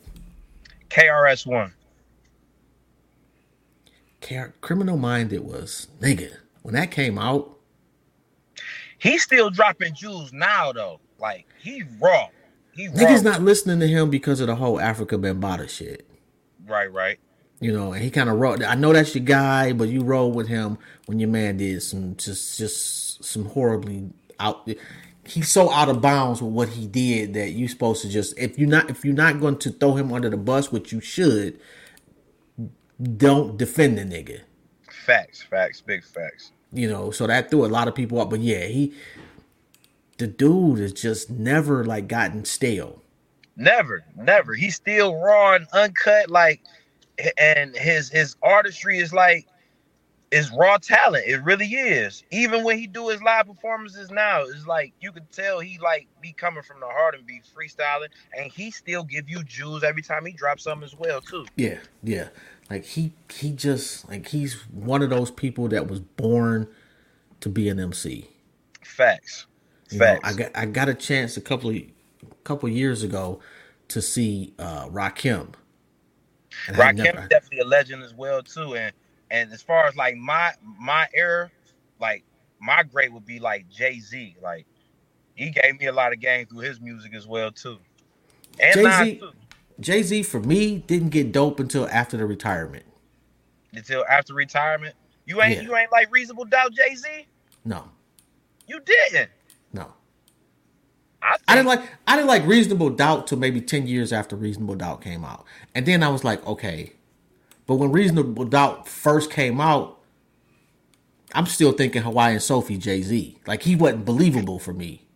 [0.90, 1.72] KRS One.
[4.60, 7.58] Criminal Minded was nigga when that came out.
[8.98, 10.98] He's still dropping jewels now though.
[11.20, 12.28] Like he raw.
[12.72, 12.94] He raw.
[12.94, 16.08] Niggas not listening to him because of the whole Afrika Bambaataa shit.
[16.66, 17.18] right, right.
[17.60, 18.62] You know, and he kind of wrote.
[18.64, 22.16] I know that's your guy, but you roll with him when your man did some
[22.16, 24.68] just just some horribly out.
[25.26, 28.58] He's so out of bounds with what he did that you're supposed to just if
[28.58, 31.60] you're not if you're not going to throw him under the bus, which you should,
[33.16, 34.40] don't defend the nigga.
[35.04, 36.52] Facts, facts, big facts.
[36.72, 38.30] You know, so that threw a lot of people up.
[38.30, 38.94] But yeah, he,
[40.18, 43.02] the dude has just never like gotten stale.
[43.56, 44.54] Never, never.
[44.54, 46.62] He's still raw and uncut, like,
[47.38, 49.46] and his his artistry is like
[50.34, 51.24] is raw talent.
[51.28, 52.24] It really is.
[52.32, 56.08] Even when he do his live performances now, it's like you can tell he like
[56.20, 60.02] be coming from the heart and be freestyling, and he still give you jewels every
[60.02, 61.46] time he drops something as well too.
[61.56, 62.28] Yeah, yeah.
[62.70, 66.68] Like he he just like he's one of those people that was born
[67.40, 68.28] to be an MC.
[68.82, 69.46] Facts,
[69.90, 70.24] You know, facts.
[70.24, 71.76] I got I got a chance a couple of
[72.44, 73.40] couple years ago
[73.88, 75.54] to see uh Rakim.
[76.66, 78.92] And Rakim never- is definitely a legend as well too, and
[79.30, 81.50] and as far as like my my era,
[82.00, 82.24] like
[82.60, 84.36] my great would be like Jay Z.
[84.42, 84.66] Like
[85.34, 87.78] he gave me a lot of game through his music as well too,
[88.60, 89.32] and Jay-Z too.
[89.80, 92.84] Jay Z for me didn't get dope until after the retirement.
[93.72, 94.94] Until after retirement,
[95.26, 95.62] you ain't Yeah.
[95.62, 97.26] you ain't like reasonable doubt Jay Z.
[97.64, 97.90] No,
[98.68, 99.30] You didn't.
[99.72, 99.92] no.
[101.22, 104.36] I, think, I didn't like I didn't like Reasonable Doubt till maybe ten years after
[104.36, 106.92] Reasonable Doubt came out, and then I was like, okay.
[107.66, 109.98] But when Reasonable Doubt first came out,
[111.34, 113.38] I'm still thinking Hawaiian Sophie Jay Z.
[113.46, 115.06] Like he wasn't believable for me.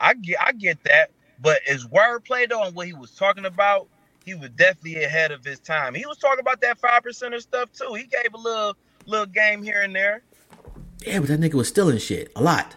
[0.00, 1.10] I get I get that,
[1.40, 3.88] but his wordplay though and what he was talking about,
[4.24, 5.94] he was definitely ahead of his time.
[5.94, 7.94] He was talking about that five percenter stuff too.
[7.94, 8.76] He gave a little
[9.06, 10.22] little game here and there.
[11.04, 12.76] Yeah, but that nigga was stealing shit a lot.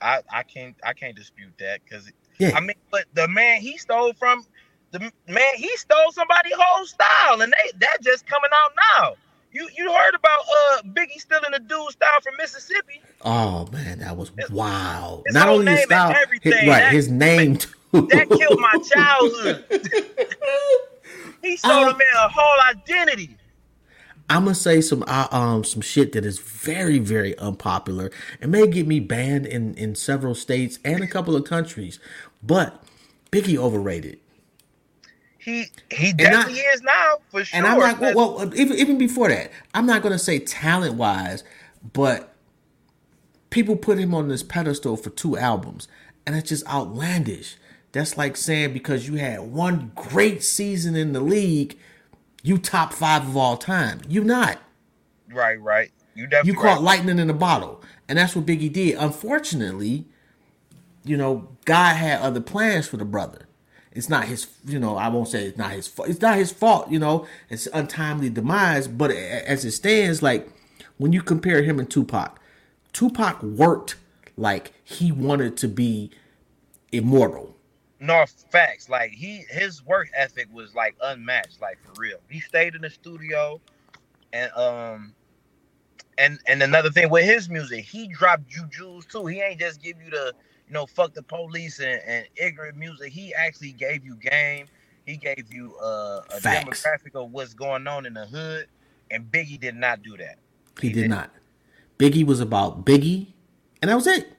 [0.00, 2.56] I, I can't I can't dispute that because Yeah.
[2.56, 4.44] I mean, but the man he stole from
[4.90, 9.14] the man he stole somebody's whole style, and they that just coming out now.
[9.52, 13.02] You you heard about uh Biggie stealing a dude style from Mississippi?
[13.22, 15.24] Oh man, that was wild.
[15.26, 16.66] his Not only his style, his, right?
[16.66, 17.68] that- his name too.
[17.92, 19.64] That killed my childhood.
[21.42, 21.90] he stole Oh.
[21.90, 23.36] a man a whole identity.
[24.30, 28.10] I'm gonna say some uh, um some shit that is very very unpopular
[28.40, 31.98] and may get me banned in in several states and a couple of countries,
[32.42, 32.82] but
[33.30, 34.18] Biggie overrated.
[35.44, 37.58] He he I- definitely is now for sure.
[37.58, 41.44] And I'm like, well, well even even before that, I'm not gonna say talent wise,
[41.92, 42.34] but
[43.50, 45.88] people put him on this pedestal for two albums,
[46.26, 47.56] and it's just outlandish.
[47.92, 51.76] That's like saying because you had one great season in the league,
[52.42, 54.00] you top five of all time.
[54.08, 54.58] You not.
[55.30, 55.90] right, right.
[56.14, 56.82] You definitely You caught right.
[56.82, 58.96] lightning in a bottle, and that's what Biggie did.
[58.96, 60.06] Unfortunately,
[61.04, 63.46] you know, God had other plans for the brother.
[63.92, 66.08] It's not his, you know, I won't say it's not his fault.
[66.08, 67.26] It's not his fault, you know.
[67.50, 70.48] It's untimely demise, but as it stands, like
[70.98, 72.40] when you compare him and Tupac,
[72.92, 73.96] Tupac worked
[74.36, 76.10] like he wanted to be
[76.92, 77.56] immortal.
[78.00, 78.88] No facts.
[78.88, 82.18] Like he his work ethic was like unmatched, like for real.
[82.28, 83.60] He stayed in the studio
[84.32, 85.14] and um
[86.18, 89.26] and and another thing with his music, he dropped you jewels too.
[89.26, 90.34] He ain't just give you the
[90.72, 93.12] you know fuck the police and, and ignorant music.
[93.12, 94.68] He actually gave you game.
[95.06, 96.88] He gave you uh, a Facts.
[96.88, 98.68] demographic of what's going on in the hood.
[99.10, 100.38] And Biggie did not do that.
[100.80, 101.08] He He did did.
[101.08, 101.30] not.
[101.98, 103.28] Biggie was about Biggie,
[103.82, 104.32] and that was it.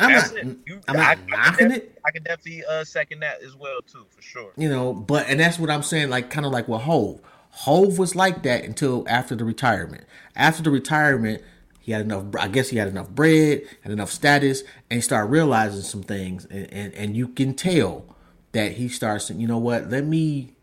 [0.00, 0.48] I'm That's not, it.
[0.66, 2.00] You- I'm not I knocking def- it.
[2.06, 4.54] I can definitely uh, second that as well too, for sure.
[4.56, 7.98] you know but and that's what i'm saying like kind of like with Hov Hov
[7.98, 10.04] was like that until after the retirement
[10.36, 11.42] after the retirement
[11.90, 15.28] he had enough i guess he had enough bread and enough status and he started
[15.30, 18.06] realizing some things and and, and you can tell
[18.52, 20.54] that he starts you know what let me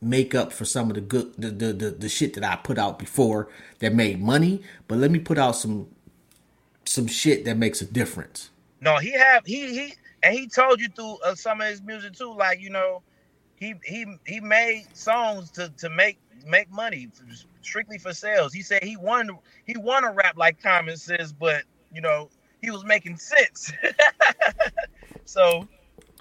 [0.00, 2.78] make up for some of the good the, the the the shit that i put
[2.78, 3.48] out before
[3.80, 5.88] that made money but let me put out some
[6.86, 10.88] some shit that makes a difference No, he have he he and he told you
[10.88, 12.34] through uh, some of his music too.
[12.34, 13.02] Like you know,
[13.56, 17.08] he he he made songs to to make make money
[17.66, 18.52] strictly for sales.
[18.52, 22.30] He said he wanted he wanted to rap like Common Sense, but you know
[22.62, 23.72] he was making sense.
[25.24, 25.68] so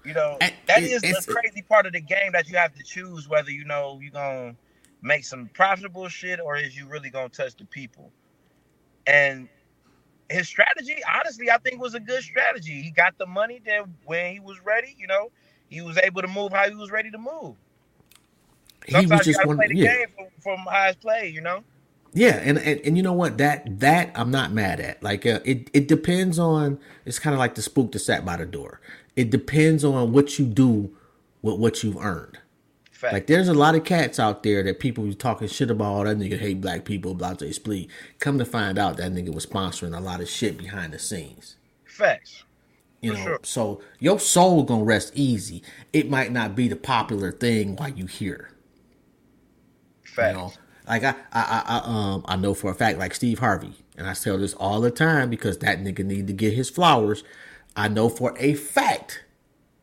[0.03, 3.27] you know that is the crazy part of the game that you have to choose
[3.27, 4.55] whether you know you're gonna
[5.01, 8.12] make some profitable shit or is you really gonna touch the people.
[9.08, 9.47] And
[10.29, 12.81] his strategy, honestly, I think was a good strategy.
[12.81, 15.29] He got the money that when he was ready, you know,
[15.69, 17.55] he was able to move how he was ready to move.
[18.88, 21.63] He was just one play the yeah game from, from it's played, you know.
[22.13, 23.38] Yeah, and, and and you know what?
[23.39, 25.04] That that I'm not mad at.
[25.04, 26.80] Like uh, it it depends on.
[27.06, 28.82] It's kind of like the spook that sat by the door.
[29.15, 30.95] It depends on what you do
[31.41, 32.39] with what you've earned.
[32.91, 33.13] Fact.
[33.13, 36.02] Like there's a lot of cats out there that people be talking shit about.
[36.02, 37.88] "Oh, That nigga hate black people, blah blah split.
[38.19, 41.58] Come to find out, that nigga was sponsoring a lot of shit behind the scenes.
[41.86, 42.43] Facts.
[43.02, 43.39] You know, sure.
[43.43, 45.63] so your soul gonna rest easy.
[45.93, 48.52] It might not be the popular thing while you here.
[50.17, 50.54] You know,
[50.88, 54.08] like I, I, I, I, um, I know for a fact, like Steve Harvey, and
[54.08, 57.23] I tell this all the time because that nigga need to get his flowers.
[57.75, 59.23] I know for a fact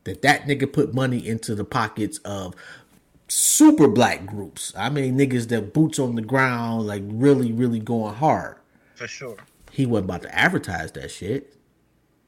[0.05, 2.55] that that nigga put money into the pockets of
[3.29, 4.73] super black groups.
[4.77, 8.57] I mean, niggas that boots on the ground, like really, really going hard.
[8.95, 9.37] For sure.
[9.71, 11.57] He wasn't about to advertise that shit.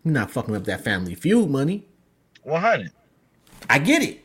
[0.02, 1.86] He not fucking up that Family Feud money.
[2.42, 2.90] 100.
[3.68, 4.22] I get it,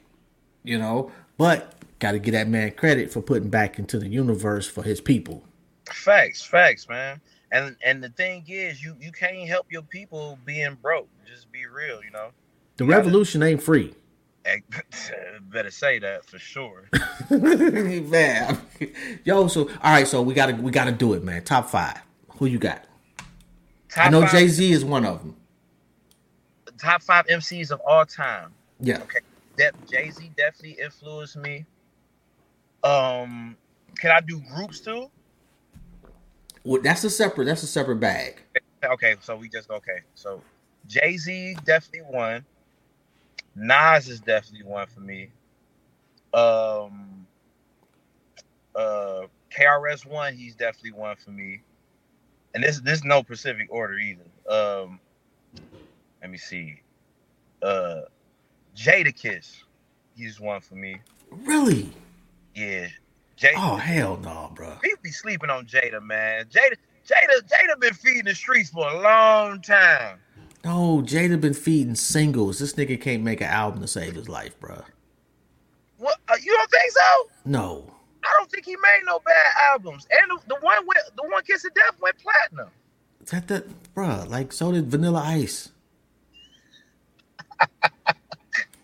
[0.63, 4.67] you know, but got to give that man credit for putting back into the universe
[4.67, 5.43] for his people.
[5.91, 6.41] Facts.
[6.41, 7.21] Facts, man.
[7.51, 11.07] And and the thing is, you you can't help your people being broke.
[11.25, 12.29] Just be real, you know.
[12.77, 13.93] The revolution ain't free.
[14.45, 14.57] Eh,
[15.41, 16.89] Better say that for sure.
[17.29, 18.61] man.
[19.23, 21.43] Yo, so all right, so we gotta we gotta do it, man.
[21.43, 21.99] Top five.
[22.37, 22.85] Who you got?
[23.89, 25.35] Top I know Jay Z is one of them.
[26.79, 28.53] top five MCs of all time.
[28.79, 28.99] Yeah.
[28.99, 29.19] Okay.
[29.57, 31.65] That Jay Z definitely influenced me.
[32.83, 33.57] Um,
[33.97, 35.09] can I do groups too?
[36.63, 37.45] Well, that's a separate.
[37.45, 38.41] That's a separate bag.
[38.83, 39.99] Okay, so we just okay.
[40.15, 40.41] So
[40.87, 42.45] Jay Z definitely one.
[43.55, 45.29] Nas is definitely one for me.
[46.33, 47.25] Um,
[48.75, 51.61] uh, KRS One, he's definitely one for me.
[52.53, 54.23] And this this is no Pacific order either.
[54.49, 54.99] Um,
[56.21, 56.81] let me see.
[57.61, 58.01] Uh,
[58.75, 59.63] Jadakiss,
[60.15, 60.99] he's one for me.
[61.31, 61.89] Really?
[62.59, 62.89] Yeah,
[63.37, 63.53] Jada.
[63.55, 64.75] Oh hell no, bro.
[64.81, 66.45] People be sleeping on Jada, man.
[66.45, 66.75] Jada,
[67.07, 70.19] Jada, Jada been feeding the streets for a long time.
[70.65, 72.59] No, Jada been feeding singles.
[72.59, 74.83] This nigga can't make an album to save his life, bro.
[75.99, 76.17] What?
[76.27, 77.29] Uh, you don't think so?
[77.45, 77.93] No.
[78.25, 80.05] I don't think he made no bad albums.
[80.11, 82.67] And the, the one with the one Kiss of Death went platinum.
[83.27, 85.69] That that bruh, like so did Vanilla Ice.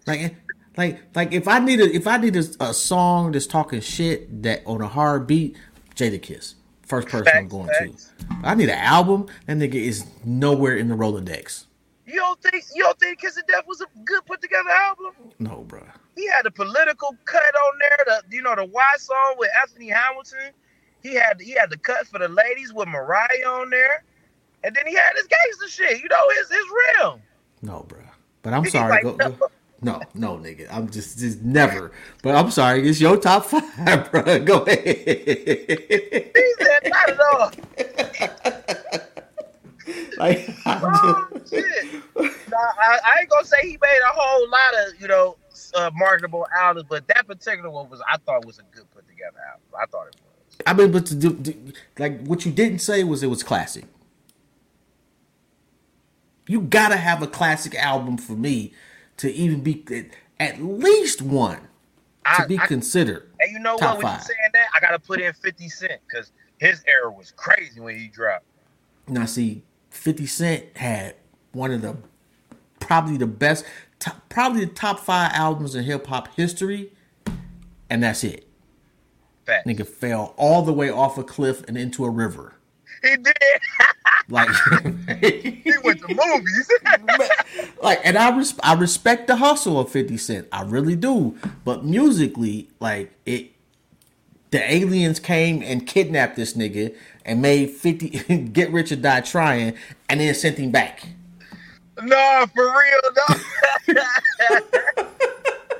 [0.07, 0.33] like
[0.77, 4.43] like like if I need a if I need a, a song that's talking shit
[4.43, 5.57] that on a hard beat,
[5.95, 6.55] Jada Kiss.
[6.83, 8.11] First person I'm going facts.
[8.19, 8.35] to.
[8.43, 11.65] I need an album, that nigga is nowhere in the Rolodex.
[12.05, 15.13] You don't think you don't think Kiss of Death was a good put together album?
[15.39, 15.83] No, bruh.
[16.15, 18.21] He had a political cut on there.
[18.29, 20.51] The you know the Y song with Anthony Hamilton.
[21.01, 24.03] He had he had the cut for the ladies with Mariah on there,
[24.63, 26.01] and then he had his gangster shit.
[26.03, 27.19] You know, it's it's real.
[27.63, 27.99] No, bruh.
[28.43, 28.91] But I'm He's sorry.
[28.91, 29.31] like, go, no.
[29.31, 29.49] go-
[29.81, 30.67] no, no, nigga.
[30.71, 31.91] I'm just just never.
[32.23, 32.87] But I'm sorry.
[32.87, 33.63] It's your top five,
[34.11, 34.43] bruh.
[34.45, 34.79] Go ahead.
[36.35, 37.51] He said not at all.
[40.17, 42.03] like, Oh, just- shit.
[42.15, 45.37] Nah, I, I ain't gonna say he made a whole lot of you know
[45.75, 49.37] uh, marketable albums, but that particular one was I thought was a good put together
[49.51, 49.67] album.
[49.77, 50.57] I thought it was.
[50.65, 51.53] I mean, but to do, do
[51.99, 53.83] like what you didn't say was it was classic.
[56.47, 58.71] You gotta have a classic album for me
[59.17, 59.83] to even be
[60.39, 61.67] at least one
[62.37, 63.29] to be I, considered.
[63.39, 63.97] and you know what?
[63.97, 67.79] When you saying that, I gotta put in Fifty Cent because his era was crazy
[67.79, 68.45] when he dropped.
[69.07, 71.15] Now, see, Fifty Cent had
[71.51, 71.95] one of the
[72.79, 73.65] probably the best,
[73.99, 76.91] top, probably the top five albums in hip hop history,
[77.89, 78.47] and that's it.
[79.45, 79.67] Facts.
[79.67, 82.54] Nigga fell all the way off a cliff and into a river.
[83.05, 83.35] He did.
[84.27, 84.49] Like
[85.21, 86.71] he went to movies.
[87.83, 90.47] like, and I res- I respect the hustle of Fifty Cent.
[90.51, 91.37] I really do.
[91.63, 93.51] But musically, like it,
[94.49, 98.09] the aliens came and kidnapped this nigga and made Fifty
[98.53, 99.75] get rich or die trying,
[100.09, 101.07] and then sent him back.
[102.01, 103.35] no, for real, though.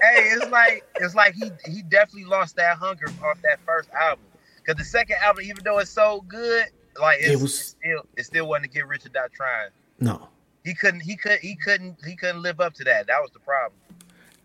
[0.02, 4.26] hey, it's like it's like he he definitely lost that hunger off that first album.
[4.68, 6.66] Cause the second album, even though it's so good,
[7.00, 9.70] like it's, It was- it's still it still wasn't to get rich or die trying.
[10.00, 10.28] No,
[10.64, 13.08] He couldn't he could he couldn't he couldn't live up to that.
[13.08, 13.80] That was the problem.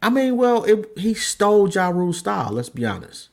[0.03, 2.53] I mean, well, it, he stole Ja Rule's style.
[2.53, 3.29] Let's be honest.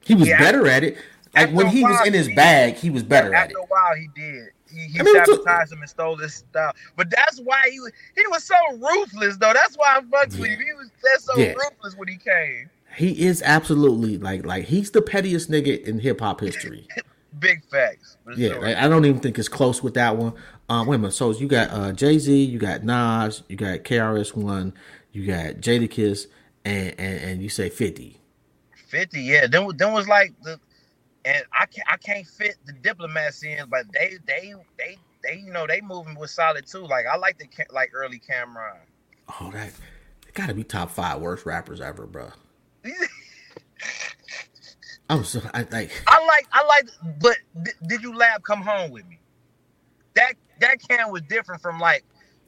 [0.00, 0.96] He was Yeah, better at it.
[1.34, 3.56] Like when he was in his he- bag, he was better at it.
[3.56, 4.48] After a while, he did.
[4.70, 6.72] He, he I mean, took- sabotaged him and stole his style.
[6.96, 9.52] But that's why he was he was so ruthless though.
[9.52, 10.58] That's why I fucked with him.
[10.60, 11.52] He was that's so Yeah.
[11.52, 12.68] ruthless when he came.
[12.96, 16.88] He is absolutely like like he's the pettiest nigga in hip hop history.
[17.38, 18.16] Big facts.
[18.36, 18.66] Yeah, sure.
[18.66, 20.34] I don't even think it's close with that one.
[20.68, 21.12] Um, wait a minute.
[21.12, 24.74] So you got uh, Jay Z, you got Nas, you got KRS One,
[25.12, 26.26] you got Jadakiss,
[26.64, 28.18] and, and and you say fifty.
[28.88, 29.46] 50, yeah.
[29.46, 30.60] Then, then was like the
[31.24, 35.52] and I can't I can't fit the diplomats in, but they they they they you
[35.52, 36.86] know they moving with solid too.
[36.86, 38.78] Like I like the like early Cam'ron.
[39.40, 39.68] Oh, that
[40.26, 42.30] it got to be top five worst rappers ever, bro.
[45.12, 46.88] I'm so I like I like I like
[47.20, 49.18] but th- did you lab come home with me?
[50.14, 52.02] That that Cam was different from like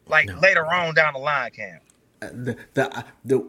[0.06, 0.38] like No.
[0.40, 1.80] later on down the line Cam.
[2.20, 3.46] the the the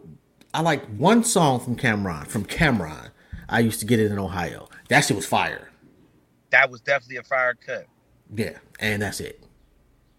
[0.53, 3.09] I like one song from Cam'ron from Cam'ron.
[3.47, 4.67] I used to get it in Ohio.
[4.89, 5.69] That shit was fire.
[6.49, 7.85] That was definitely a fire cut.
[8.35, 9.41] Yeah, and that's it.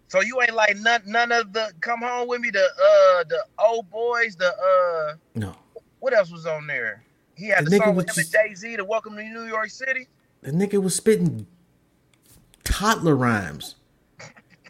[0.08, 3.44] So you ain't like none none of the come home with me the uh the
[3.58, 5.54] old boys the uh No,
[6.00, 7.02] what else was on there?
[7.36, 9.22] He had The the, nigga song with him just- and Jay Z to Welcome to
[9.22, 10.08] New York City.
[10.42, 11.46] the nigga was spitting
[12.64, 13.76] toddler rhymes.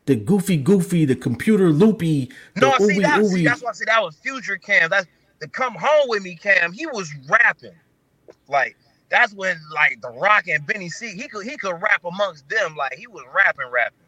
[0.06, 3.72] The goofy, goofy, the computer loopy, the No, see, ooey that, see that's why I
[3.72, 4.90] said that was future Cam.
[4.90, 5.06] That's
[5.40, 6.72] the come home with me Cam.
[6.72, 7.74] He was rapping,
[8.48, 8.76] like
[9.10, 11.08] that's when like The Rock and Benny C.
[11.16, 12.76] He could he could rap amongst them.
[12.76, 13.98] Like he was rapping, rapping.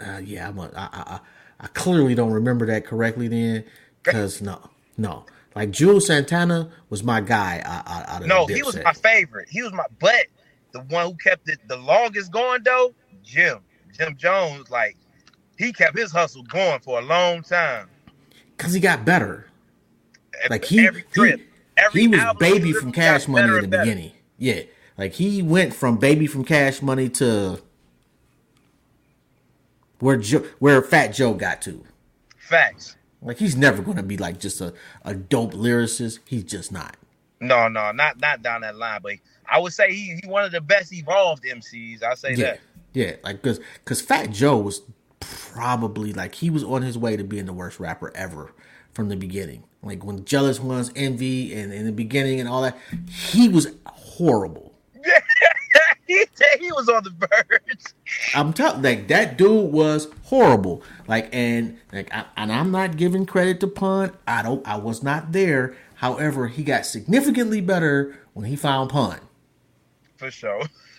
[0.00, 1.20] Uh, yeah, I'm a, I, I, I,
[1.60, 3.64] I clearly don't remember that correctly then,
[4.02, 4.60] because no,
[4.98, 5.24] no.
[5.58, 8.84] Like Juelz Santana was my guy out, out, of No, he was Dipset.
[8.84, 9.48] my favorite.
[9.50, 10.26] He was my but
[10.72, 12.94] the one who kept it the longest going though,
[13.24, 13.58] Jim.
[13.92, 14.96] Jim Jones, like
[15.58, 17.88] he kept his hustle going for a long time.
[18.56, 19.46] Cause he got better.
[20.44, 21.46] Every- Like he, every trip, he,
[21.76, 23.82] every he was baby from Cash Money in the better.
[23.82, 24.12] beginning.
[24.36, 24.62] Yeah,
[24.96, 27.60] like he went from baby from Cash Money to
[29.98, 31.84] where Joe, where Fat Joe got to.
[32.36, 32.94] Facts.
[33.22, 36.20] Like he's never gonna be like just a, a dope lyricist.
[36.24, 36.96] He's just not.
[37.40, 39.00] No, no, not not down that line.
[39.02, 39.14] But
[39.50, 42.02] I would say he he one of the best evolved MCs.
[42.02, 42.60] I say Yeah, that.
[42.92, 43.16] yeah.
[43.24, 44.82] Like because because Fat Joe was
[45.20, 48.52] probably like he was on his way to being the worst rapper ever
[48.92, 49.64] from the beginning.
[49.82, 52.76] Like when Jealous Ones, Envy, and in the beginning and all that,
[53.08, 54.74] he was horrible.
[56.14, 56.24] he
[56.58, 57.84] he was on the verge.
[58.34, 60.82] I'm telling like that dude was horrible.
[61.06, 64.12] Like and like I, and I'm not giving credit to Pun.
[64.26, 64.66] I don't.
[64.66, 65.76] I was not there.
[65.96, 69.20] However, he got significantly better when he found Pun.
[70.16, 70.62] For sure.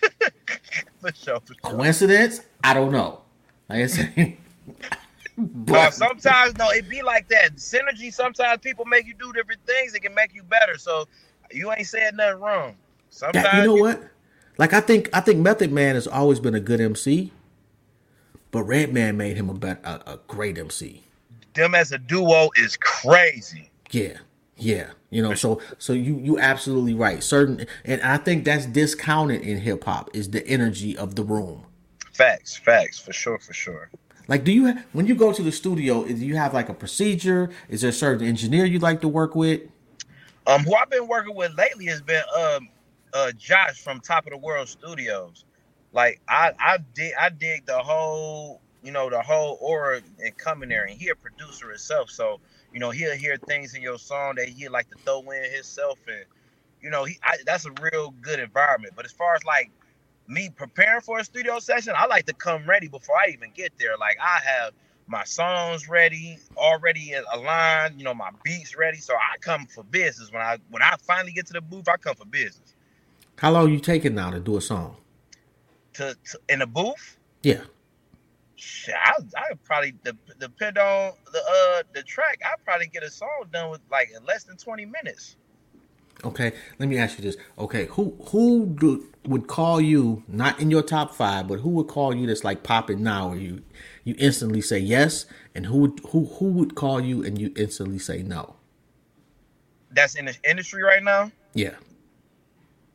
[1.00, 1.40] for sure.
[1.40, 1.56] For sure.
[1.62, 2.42] Coincidence?
[2.62, 3.22] I don't know.
[3.68, 4.36] Like I said,
[5.36, 7.56] Well, but sometimes no, it be like that.
[7.56, 8.12] Synergy.
[8.12, 10.76] Sometimes people make you do different things that can make you better.
[10.76, 11.08] So
[11.50, 12.76] you ain't said nothing wrong.
[13.08, 14.02] Sometimes that, you know what?
[14.60, 17.32] Like I think I think Method Man has always been a good MC,
[18.50, 21.02] but Redman made him a bet a, a great MC.
[21.54, 23.70] them as a duo is crazy.
[23.90, 24.18] Yeah,
[24.58, 24.90] yeah.
[25.08, 27.22] You know, so so you you absolutely right.
[27.22, 31.64] Certain, and I think that's discounted in hip hop is the energy of the room.
[32.12, 33.88] Facts, facts, for sure, for sure.
[34.28, 36.74] Like, do you ha- when you go to the studio, do you have like a
[36.74, 37.48] procedure?
[37.70, 39.62] Is there a certain engineer you like to work with?
[40.46, 42.68] Um, who I've been working with lately has been um
[43.14, 45.46] uh Josh from Top of the World Studios.
[45.92, 50.70] Like I I dig I dig the whole you know the whole aura and coming
[50.70, 52.10] there and he a producer himself.
[52.10, 52.40] So
[52.72, 56.00] you know he'll hear things in your song that he like to throw in himself
[56.08, 56.26] and
[56.82, 58.94] you know he I, that's a real good environment.
[58.96, 59.72] But as far as like
[60.28, 63.72] me preparing for a studio session, I like to come ready before I even get
[63.78, 63.98] there.
[63.98, 64.74] Like I have
[65.08, 68.98] my songs ready, already aligned, you know, my beats ready.
[68.98, 70.32] So I come for business.
[70.32, 72.74] When I when I finally get to the booth, I come for business.
[73.40, 74.98] How long you taking now to do a song?
[75.94, 77.62] To, to in a booth, Yeah.
[78.56, 82.40] shit, I I probably de- depend on the uh the track.
[82.44, 85.36] I probably get a song done with like in less than twenty minutes.
[86.22, 87.38] Okay, let me ask you this.
[87.58, 91.88] Okay, who who do, would call you not in your top five, but who would
[91.88, 93.62] call you that's like popping now, where you
[94.04, 95.24] you instantly say yes,
[95.54, 98.56] and who would who who would call you and you instantly say no?
[99.92, 101.32] That's in the industry right now.
[101.54, 101.76] Yeah.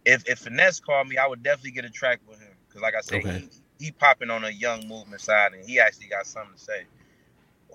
[0.06, 2.94] If if finesse called me, I would definitely get a track with him because, like
[2.96, 3.48] I said, Okay.
[3.80, 6.86] he he popping on a young movement side, and he actually got something to say.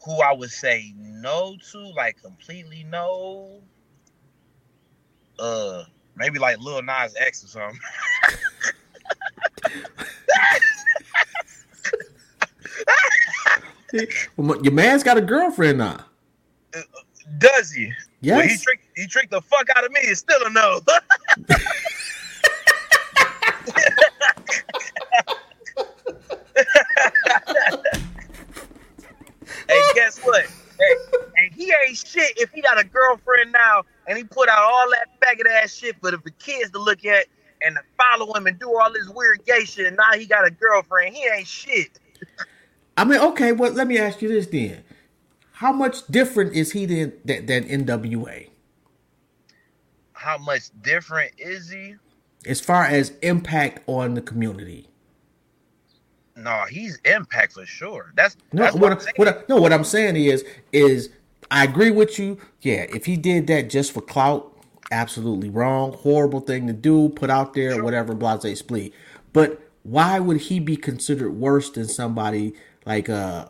[0.05, 3.61] Who I would say no to, like completely no.
[5.39, 5.85] Uh,
[6.16, 7.78] maybe like Lil Nas X or something.
[14.37, 16.05] Well, your man's got a girlfriend now.
[17.39, 17.93] Does he?
[18.22, 20.01] Well, he tricked he tricked the fuck out of me.
[20.03, 20.81] It's still a no.
[29.68, 30.46] hey, guess what?
[30.78, 34.59] Hey, and he ain't shit if he got a girlfriend now and he put out
[34.59, 37.26] all that faggot ass shit for the, the kids to look at
[37.62, 39.86] and to follow him and do all this weird gay shit.
[39.86, 41.14] And now he got a girlfriend.
[41.14, 41.98] He ain't shit.
[42.96, 43.53] I mean, okay.
[43.53, 44.84] Well, let me ask you this then:
[45.53, 48.48] How much different is he than than, than NWA
[50.14, 51.96] How much different is he?
[52.46, 54.89] as far as impact on the community?
[56.43, 58.12] No, he's impact for sure.
[58.16, 59.14] That's No, that's what, what, I'm saying.
[59.16, 61.11] what I- no, what I'm saying is, is
[61.51, 62.38] I agree with you.
[62.62, 64.51] Yeah, if he did that just for clout,
[64.91, 67.82] absolutely wrong, horrible thing to do, put out there, Sure.
[67.84, 68.93] whatever, blase split.
[69.32, 72.55] But why would he be considered worse than somebody
[72.86, 73.47] like uh?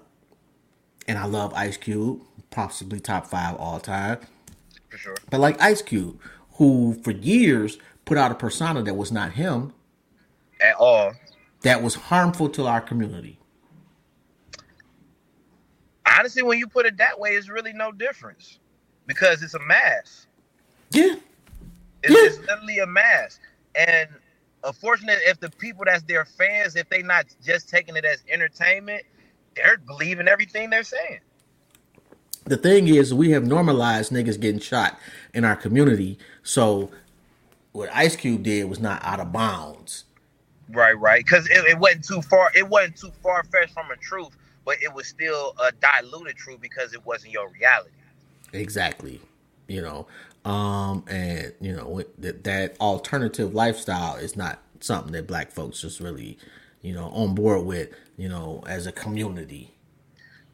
[1.09, 2.20] And I love Ice Cube,
[2.51, 4.18] possibly top five all time.
[4.91, 5.16] for sure.
[5.30, 6.20] But like Ice Cube,
[6.55, 9.72] who for years put out a persona that was not him,
[10.61, 11.12] At all.
[11.62, 13.40] That was harmful to our community.
[16.18, 18.58] Honestly, when you put it that way, it's really no difference
[19.06, 20.28] because it's a mask.
[20.92, 21.16] Yeah,
[22.02, 22.22] It's, Yeah.
[22.22, 23.40] it's literally a mask.
[23.76, 24.08] And
[24.64, 29.04] unfortunate if the people that's their fans, if they not just taking it as entertainment,
[29.56, 31.20] they're believing everything they're saying.
[32.46, 34.98] the thing is we have normalized niggas getting shot
[35.34, 36.90] in our community so
[37.72, 40.04] what ice cube did was not out of bounds
[40.72, 41.24] Right, right.
[41.24, 42.50] Because it, it wasn't too far.
[42.54, 46.60] It wasn't too far fetched from a truth, but it was still a diluted truth
[46.60, 47.90] because it wasn't your reality.
[48.52, 49.20] exactly
[49.68, 50.06] you know
[50.44, 56.00] um and you know that, that alternative lifestyle is not something that black folks just
[56.00, 56.38] really
[56.82, 59.74] you know on board with you know as a community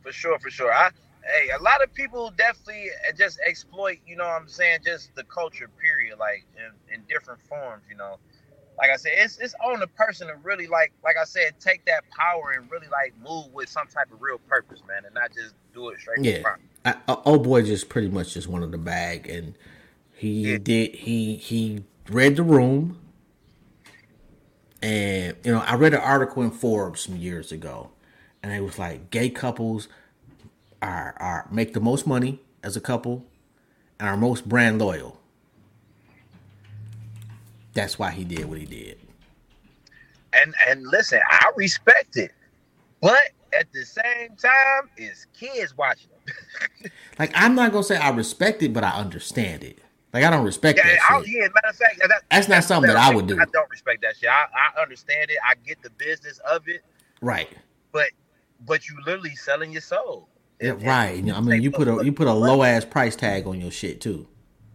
[0.02, 0.72] For sure, for sure.
[0.72, 0.90] I
[1.24, 5.24] hey, a lot of people definitely just exploit, you know what I'm saying, just the
[5.24, 8.18] culture period, like in, in different forms, you know.
[8.78, 11.84] Like I said, it's it's on the person to really like like I said, take
[11.86, 15.32] that power and really like move with some type of real purpose, man, and not
[15.34, 16.44] just do it straight Yeah.
[16.84, 19.54] I, uh, old boy just pretty much just wanted the bag, and
[20.14, 20.58] he Yeah.
[20.58, 20.96] did.
[20.96, 23.00] He he read the room,
[24.82, 27.90] and you know I read an article in Forbes some years ago,
[28.42, 29.88] and it was like gay couples
[30.82, 33.26] are are make the most money as a couple,
[34.00, 35.20] and are most brand loyal.
[37.76, 38.98] That's why he did what he did.
[40.32, 42.32] And and listen, I respect it.
[43.00, 43.20] But
[43.58, 46.34] at the same time, it's kids watching them.
[47.18, 49.78] Like I'm not gonna say I respect it, but I understand it.
[50.12, 51.28] Like I don't respect Yeah, that I, shit.
[51.34, 53.38] yeah, matter of fact, that, That's not something that I would do.
[53.40, 54.28] I don't respect that shit.
[54.28, 55.36] I, I understand it.
[55.46, 56.82] I get the business of it,
[57.22, 57.48] Right.
[57.92, 58.08] but
[58.66, 60.28] but you literally selling your soul.
[60.60, 61.22] Yeah, And- right.
[61.22, 63.70] and I mean, you put a you put a low ass price tag on your
[63.70, 64.26] shit too.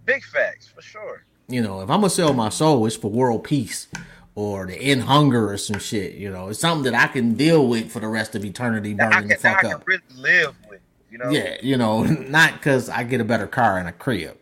[0.05, 1.25] big facts for sure.
[1.51, 3.87] You know, if I'm gonna sell my soul, it's for world peace
[4.35, 6.13] or to end hunger or some shit.
[6.15, 9.27] You know, it's something that I can deal with for the rest of eternity, burning
[9.27, 9.87] can, the fuck can up.
[9.87, 10.81] really live with.
[11.11, 14.37] You know, Yeah, you know, not because I get a better car and a crib.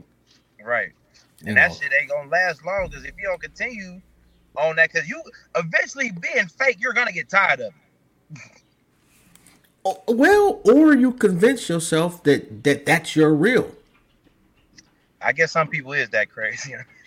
[0.64, 0.89] right.
[1.41, 1.76] You And that know.
[1.76, 4.01] shit ain't gonna last long because if you don't continue
[4.55, 5.22] on that, because you
[5.55, 7.74] eventually being fake, you're gonna get tired of it.
[9.86, 13.72] Oh, Well, or you convince yourself that that that's your real.
[15.22, 16.76] I guess some people is that crazy.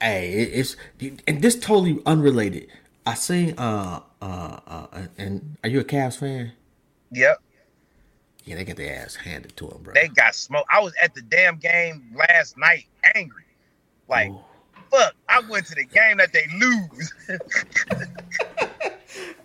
[0.00, 0.76] Hey, it's
[1.26, 2.68] and this totally unrelated.
[3.06, 6.52] I seen uh uh uh and are you a Cavs fan?
[7.10, 7.40] yep.
[8.44, 9.94] Yeah, they get their ass handed to them, bro.
[9.94, 10.68] They got smoked.
[10.70, 12.86] I was at the damn game last night,
[13.16, 13.42] angry.
[14.08, 14.38] Like, Ooh.
[14.88, 17.12] fuck, I went to the game that they lose.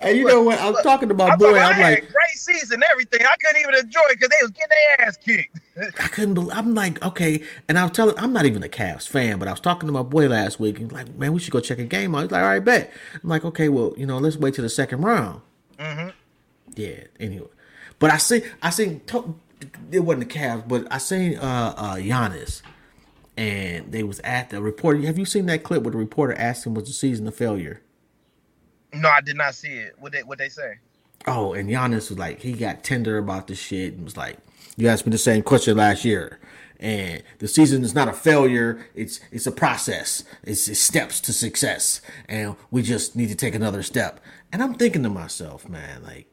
[0.01, 0.57] Hey, you know what?
[0.59, 1.59] I was talking to my I boy.
[1.59, 3.21] I'm like, great season, everything.
[3.23, 5.59] I couldn't even enjoy it because they was getting their ass kicked.
[6.03, 6.51] I couldn't believe.
[6.57, 8.17] I'm like, okay, and I was telling.
[8.17, 10.79] I'm not even a Cavs fan, but I was talking to my boy last week,
[10.79, 12.23] and like, man, we should go check a game out.
[12.23, 12.91] He's like, all right, bet.
[13.21, 15.41] I'm like, okay, well, you know, let's wait till the second round.
[15.79, 16.09] hmm
[16.75, 17.03] Yeah.
[17.19, 17.47] Anyway,
[17.99, 19.01] but I see, I seen.
[19.91, 22.63] It wasn't the Cavs, but I seen uh uh Giannis,
[23.37, 24.99] and they was at the reporter.
[25.01, 27.81] Have you seen that clip where the reporter asked him was the season a failure?
[28.93, 29.95] No, I did not see it.
[29.99, 30.79] What they what they say?
[31.27, 34.37] Oh, and Giannis was like, he got tender about the shit and was like,
[34.75, 36.39] "You asked me the same question last year."
[36.79, 40.23] And the season is not a failure; it's it's a process.
[40.43, 44.19] It's, it's steps to success, and we just need to take another step.
[44.51, 46.27] And I'm thinking to myself, man, like,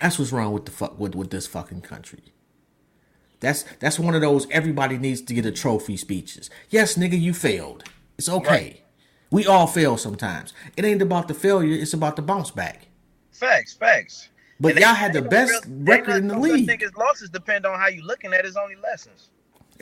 [0.00, 2.22] that's what's wrong with the fuck with, with this fucking country.
[3.40, 6.50] That's that's one of those everybody needs to get a trophy speeches.
[6.70, 7.84] Yes, nigga, you failed.
[8.18, 8.48] It's okay.
[8.48, 8.83] Right.
[9.30, 10.52] We all fail sometimes.
[10.76, 12.86] It ain't about the failure, it's about the bounce back.
[13.32, 14.28] Facts, facts.
[14.60, 16.66] But And y'all had the best real- record in the league.
[16.66, 19.28] think his losses depend on how you looking at his only lessons.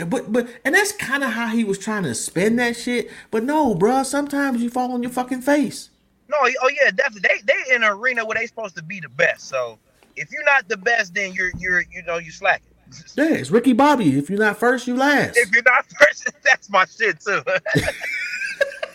[0.07, 3.11] But but and that's kind of how he was trying to spin that shit.
[3.31, 5.91] But no, bruh, sometimes you fall on your fucking face.
[6.29, 7.29] No, oh yeah, definitely.
[7.29, 9.49] They they in an arena where they supposed to be the best.
[9.49, 9.79] So
[10.17, 12.69] if you're not the best, then you're you're you know you slacking.
[13.17, 14.19] Yeah, it's Ricky Bobby.
[14.19, 15.37] If you're not first, you last.
[15.37, 17.43] If you're not first, that's my shit too.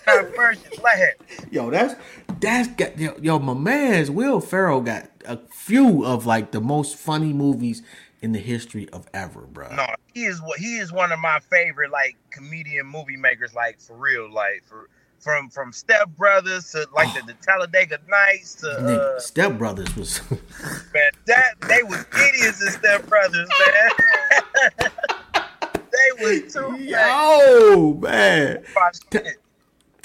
[0.08, 1.48] not first, you.
[1.52, 1.96] Yo, that's
[2.40, 6.96] that's got yo, yo my man's Will Ferrell got a few of like the most
[6.96, 7.84] funny movies
[8.22, 9.74] in the history of ever, bro.
[9.76, 13.54] No, he is what he is one of my favorite like comedian movie makers.
[13.54, 14.90] Like for real, like for
[15.20, 20.22] from from Step Brothers to like the, the Talladega Nights to uh, Step Brothers was
[20.32, 24.92] man, that they was idiots in Step Brothers, man.
[25.74, 28.64] they was too yo man.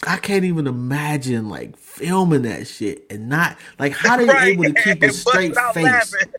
[0.06, 4.64] I can't even imagine like filming that shit and not like how they Right, able
[4.64, 5.84] to keep a straight face.
[5.84, 6.32] laughing.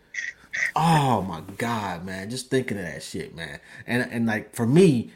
[0.76, 2.30] Oh my god, man!
[2.30, 3.60] Just thinking of that shit, man.
[3.88, 5.12] And and like for me,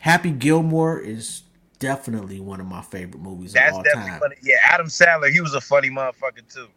[0.00, 1.42] Happy Gilmore is
[1.78, 4.20] definitely one of my favorite movies That's of all time.
[4.20, 4.36] funny.
[4.42, 6.68] Yeah, Adam Sandler, he was a funny motherfucker too.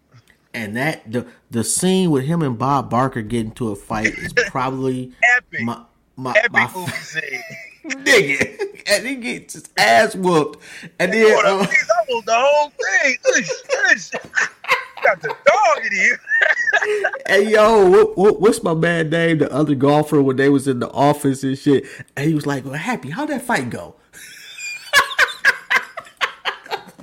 [0.53, 4.33] And that the the scene with him and Bob Barker getting to a fight is
[4.47, 5.81] probably Epic, my
[6.15, 7.43] my, epic my movie scene.
[7.85, 8.57] Nigga.
[8.87, 10.59] And he gets his ass whooped,
[10.99, 13.17] and then uh, that was the whole thing.
[15.03, 16.19] Got the dog in here.
[17.27, 19.37] Hey yo, what, what, what's my man name?
[19.37, 21.85] The other golfer when they was in the office and shit,
[22.17, 23.95] and he was like, "Well, happy, how'd that fight go?"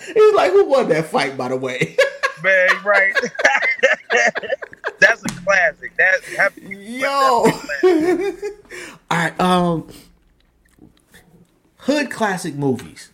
[0.05, 1.97] He's like, "Who won that fight, by the way?"
[2.43, 3.15] Man, right.
[4.99, 5.93] That's a classic.
[5.97, 6.63] That's happy.
[6.77, 7.09] yo,
[9.11, 9.89] all right, um,
[11.89, 13.11] hood classic movies.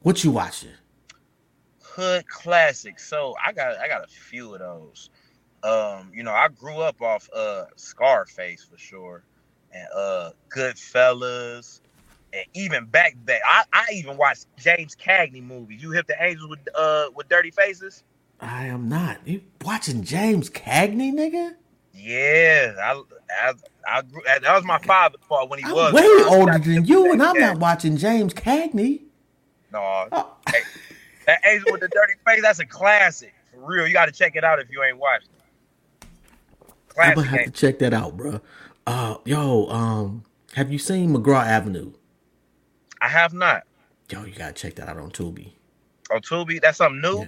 [0.00, 0.70] What you watching?
[1.80, 2.98] hood classic.
[2.98, 5.10] So I got I got a few of those.
[5.62, 9.22] Um, you know, I grew up off uh Scarface for sure,
[9.72, 11.80] and uh Goodfellas,
[12.32, 13.40] and even back back.
[13.46, 15.80] I, I even watched James Cagney movies.
[15.80, 18.02] You hit the angels with uh with dirty faces.
[18.40, 19.18] I am not.
[19.24, 21.54] You watching James Cagney, nigga?
[21.94, 23.02] Yeah, I
[23.42, 23.52] I,
[23.86, 27.12] I grew, that was my father's fault when he I'm was way older than you,
[27.12, 29.02] and I'm not watching James Cagney.
[29.72, 30.36] No, Oh.
[30.50, 30.60] hey,
[31.26, 32.42] that angel with the dirty face.
[32.42, 33.86] That's a classic for real.
[33.86, 35.28] You got to check it out if you ain't watched
[36.00, 36.06] it.
[36.98, 38.40] I'm gonna have to check that out, bro.
[38.86, 40.24] Uh, yo, um,
[40.54, 41.92] have you seen McGraw Avenue?
[43.00, 43.62] I have not.
[44.10, 45.52] Yo, you gotta check that out on Tubi.
[46.10, 47.20] On Tubi, that's something new.
[47.20, 47.26] Yeah.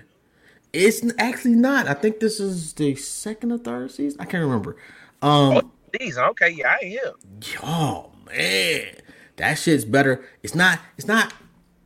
[0.74, 1.86] It's actually not.
[1.86, 4.20] I think this is the second or third season.
[4.20, 4.76] I can't remember.
[5.22, 7.12] Um, Oh, these okay, yeah, I here.
[7.62, 8.96] oh man,
[9.36, 10.24] that shit's better.
[10.42, 10.80] It's not.
[10.98, 11.32] It's not.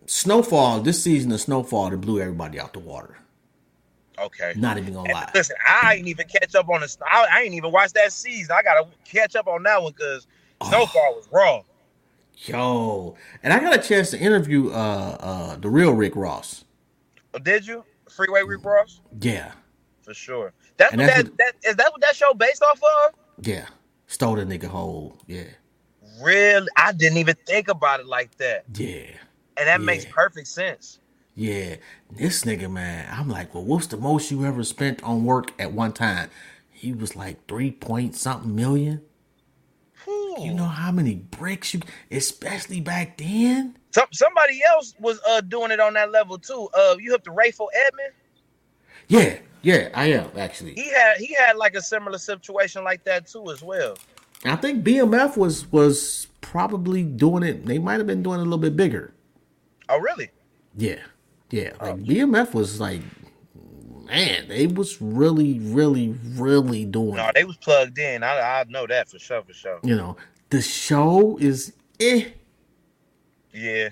[0.06, 0.80] Snowfall.
[0.80, 3.18] This season of Snowfall that blew everybody out the water.
[4.18, 4.54] Okay.
[4.56, 5.30] Not even gonna And lie.
[5.34, 6.96] listen, I ain't even catch up on the.
[7.06, 8.56] I, I ain't even watched that season.
[8.58, 10.26] I gotta catch up on that one because
[10.60, 10.68] Oh.
[10.70, 11.60] Snowfall was raw.
[12.38, 16.64] Yo, and I got a chance to interview uh uh the real Rick Ross.
[17.34, 17.84] Oh, Did you
[18.18, 19.52] Freeway Ross Yeah,
[20.02, 20.52] for sure?
[20.76, 23.14] That's, And what that's that, what- that is that what that show based off of?
[23.46, 23.66] yeah.
[24.08, 25.16] Stole the nigga whole.
[25.26, 25.44] Yeah,
[26.20, 29.10] Really, I didn't even think about it like that, yeah.
[29.56, 30.98] and that makes perfect sense.
[31.36, 31.76] Yeah,
[32.10, 35.72] this nigga, man, I'm like, well, what's the most you ever spent on work at
[35.72, 36.30] one time?
[36.70, 39.02] He was like three point something million.
[40.44, 41.80] You know how many bricks you,
[42.10, 43.76] especially back then.
[43.90, 46.68] Some, somebody else was uh doing it on that level too.
[46.74, 48.12] Uh, you have to Rayful Edmond.
[49.08, 50.74] Yeah, yeah, I am actually.
[50.74, 53.96] He had he had like a similar situation like that too as well.
[54.44, 57.66] I think BMF was was probably doing it.
[57.66, 59.12] They might have been doing it a little bit bigger.
[59.88, 60.30] Oh really?
[60.76, 61.00] Yeah,
[61.50, 61.72] yeah.
[61.80, 63.00] Oh, Like BMF was like,
[64.08, 67.14] man, they was really, really, really doing.
[67.14, 67.34] No, it.
[67.34, 68.22] they was plugged in.
[68.22, 69.78] I I know that for sure for sure.
[69.82, 70.16] You know,
[70.50, 72.26] the show is eh.
[73.52, 73.88] Yeah.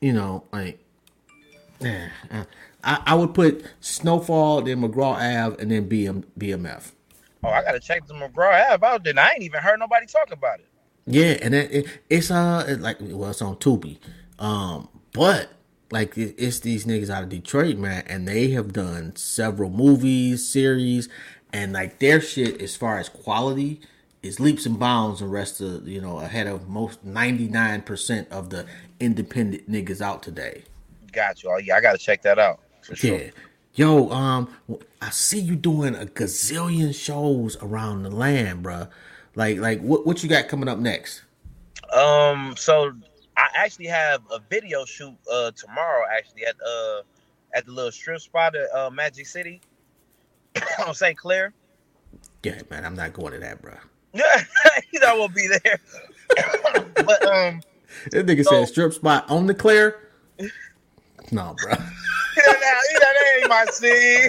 [0.00, 0.78] you know, like,
[1.82, 2.44] eh, uh,
[2.84, 6.92] I, I would put Snowfall, then McGraw Ave, and then BM, BMF.
[7.44, 9.14] Oh, I gotta check the McGraw Ave out there.
[9.18, 10.66] I ain't even heard nobody talk about it.
[11.06, 13.98] Yeah, and it, it, it's uh like well it's on Tubi,
[14.38, 15.50] um, but
[15.92, 21.08] like it's these niggas out of Detroit, man, and they have done several movies, series,
[21.52, 23.80] and like their shit as far as quality
[24.22, 28.26] is leaps and bounds the rest of you know ahead of most ninety nine percent
[28.30, 28.64] of the
[29.00, 30.62] independent niggas out today.
[31.12, 31.50] Got you.
[31.50, 33.18] Oh yeah, I gotta check that out for sure.
[33.18, 33.30] Yeah.
[33.74, 34.54] Yo, um,
[35.00, 38.88] I see you doing a gazillion shows around the land, bruh.
[39.34, 41.22] Like, like what what you got coming up next?
[41.92, 42.94] Um, so
[43.42, 47.02] I actually have a video shoot uh tomorrow actually at uh
[47.54, 49.60] at the little strip spot at uh, Magic City
[50.86, 51.18] on St.
[51.18, 51.52] Clair.
[52.42, 53.74] Yeah, man, I'm not going to that, bro.
[54.14, 54.44] Yeah,
[55.06, 55.80] I won't be there.
[57.06, 57.60] but um,
[58.10, 59.96] this nigga so, said strip spot on the Clair.
[61.30, 61.70] No, bro.
[61.72, 61.88] you know,
[62.36, 64.28] you know that ain't my scene.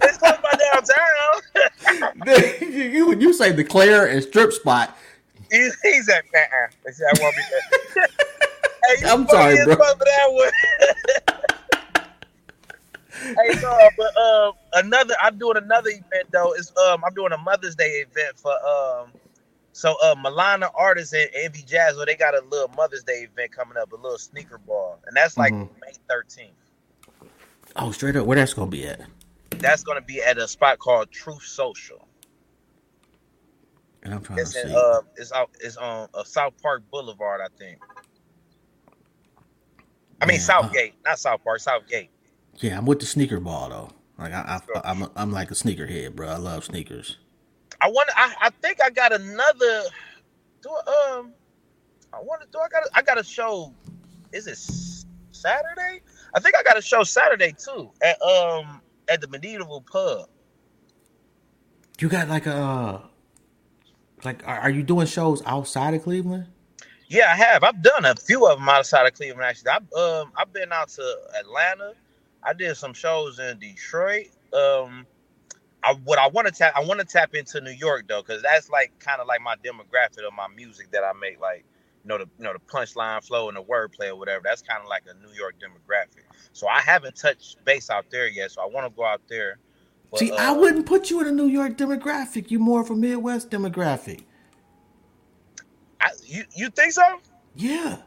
[0.00, 2.62] it's close by downtown.
[2.94, 4.96] you when you say the Clair and strip spot,
[5.52, 6.40] he's, he's at nah.
[6.40, 8.06] I won't be there.
[8.98, 9.76] hey, I'm sorry, bro.
[13.22, 15.14] hey, no, but um, another.
[15.20, 16.52] I'm doing another event though.
[16.54, 19.12] Is um, I'm doing a Mother's Day event for um,
[19.72, 21.96] so uh, Milana Artists and Envy Jazz.
[21.96, 25.16] Well, they got a little Mother's Day event coming up, a little sneaker ball, and
[25.16, 25.72] that's like mm-hmm.
[25.80, 26.50] May 13th.
[27.76, 29.00] Oh, straight up, where that's gonna be at?
[29.50, 32.06] That's gonna be at a spot called Truth Social.
[34.02, 34.74] And I'm trying it's to in, see.
[34.74, 35.50] Uh, it's out.
[35.60, 37.78] It's on uh, South Park Boulevard, I think.
[40.20, 42.10] I mean uh, Southgate, uh, not South Park, Southgate.
[42.60, 43.90] Yeah, I'm with the sneaker ball though.
[44.18, 46.28] Like I, I am I'm, I'm like a sneakerhead, bro.
[46.28, 47.18] I love sneakers.
[47.80, 48.08] I want.
[48.16, 49.82] I, I think I got another.
[50.62, 51.32] Do um.
[52.12, 52.58] I want to do.
[52.58, 52.82] I got.
[52.94, 53.74] I got a show.
[54.32, 54.58] Is it
[55.34, 56.02] Saturday?
[56.34, 60.28] I think I got a show Saturday too at um at the medieval pub.
[62.00, 63.02] You got like a
[64.24, 64.46] like.
[64.46, 66.46] Are you doing shows outside of Cleveland?
[67.08, 67.62] Yeah, I have.
[67.62, 69.44] I've done a few of them outside of Cleveland.
[69.44, 71.92] Actually, I've um I've been out to Atlanta.
[72.42, 74.28] I did some shows in Detroit.
[74.52, 75.06] Um,
[75.82, 78.42] I what I want to tap I want to tap into New York though, because
[78.42, 81.64] that's like kind of like my demographic of my music that I make, like
[82.04, 84.42] you know the you know the punchline flow and the wordplay or whatever.
[84.44, 86.24] That's kind of like a New York demographic.
[86.52, 88.52] So I haven't touched base out there yet.
[88.52, 89.58] So I want to go out there.
[90.12, 92.50] But, See, uh, I wouldn't put you in a New York demographic.
[92.52, 94.22] You more of a Midwest demographic.
[96.00, 97.20] I, you you think so?
[97.56, 97.98] Yeah.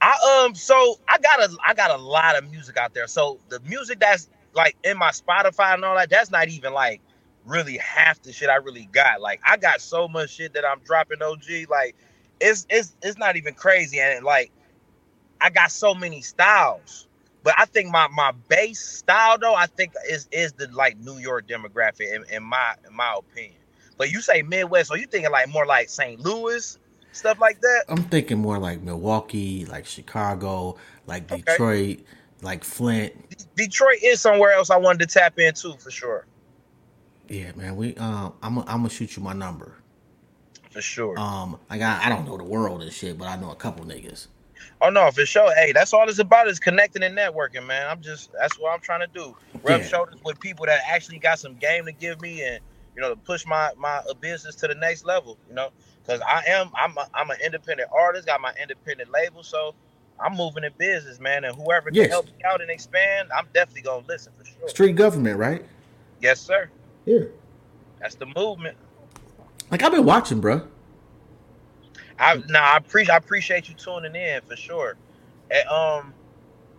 [0.00, 3.08] I um so I got a I got a lot of music out there.
[3.08, 7.00] So the music that's like in my Spotify and all that, that's not even like
[7.46, 9.20] really half the shit I really got.
[9.20, 11.68] Like I got so much shit that I'm dropping OG.
[11.70, 11.96] Like
[12.40, 14.00] it's it's it's not even crazy.
[14.00, 14.52] And like
[15.40, 17.05] I got so many styles.
[17.46, 21.18] But I think my my base style though, I think is is the like New
[21.18, 23.60] York demographic in, in my in my opinion.
[23.96, 26.18] But you say Midwest, so you thinking like more like St.
[26.18, 26.76] Louis,
[27.12, 27.84] stuff like that?
[27.88, 30.76] I'm thinking more like Milwaukee, like Chicago,
[31.06, 32.04] like Detroit, okay.
[32.42, 33.14] like Flint.
[33.54, 36.26] Detroit is somewhere else I wanted to tap into for sure.
[37.28, 37.76] Yeah, man.
[37.76, 39.76] We um, I'm I'm gonna shoot you my number
[40.72, 41.16] for sure.
[41.16, 43.84] Um, I got I don't know the world and shit, but I know a couple
[43.84, 44.26] niggas.
[44.80, 45.54] Oh no, for sure.
[45.54, 47.88] Hey, that's all it's about is connecting and networking, man.
[47.88, 49.36] I'm just that's what I'm trying to do.
[49.62, 49.86] Rub yeah.
[49.86, 52.60] shoulders with people that actually got some game to give me and
[52.94, 55.38] you know to push my my business to the next level.
[55.48, 55.70] You know,
[56.02, 59.74] because I am I'm a, I'm an independent artist, got my independent label, so
[60.18, 61.44] I'm moving in business, man.
[61.44, 64.68] And whoever can help me out and expand, I'm definitely gonna listen for sure.
[64.68, 65.64] Street government, right?
[66.20, 66.70] Yes, sir.
[67.04, 67.24] Yeah,
[68.00, 68.76] that's the movement.
[69.70, 70.66] Like I've been watching, bro.
[72.18, 74.96] I now I appreciate I appreciate you tuning in for sure.
[75.50, 76.14] And um,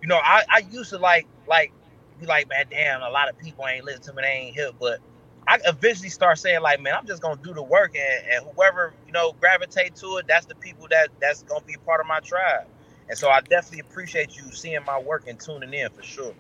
[0.02, 1.74] you know, I I used to like like
[2.20, 4.76] be like, man, damn, a lot of people ain't listen to me, they ain't hip,
[4.80, 5.00] but
[5.48, 8.94] I eventually start saying like, man, I'm just gonna do the work, and, and whoever
[9.06, 12.20] you know gravitate to it, that's the people that that's gonna be part of my
[12.22, 12.68] tribe.
[13.10, 16.34] And so I definitely appreciate you seeing my work and tuning in for sure.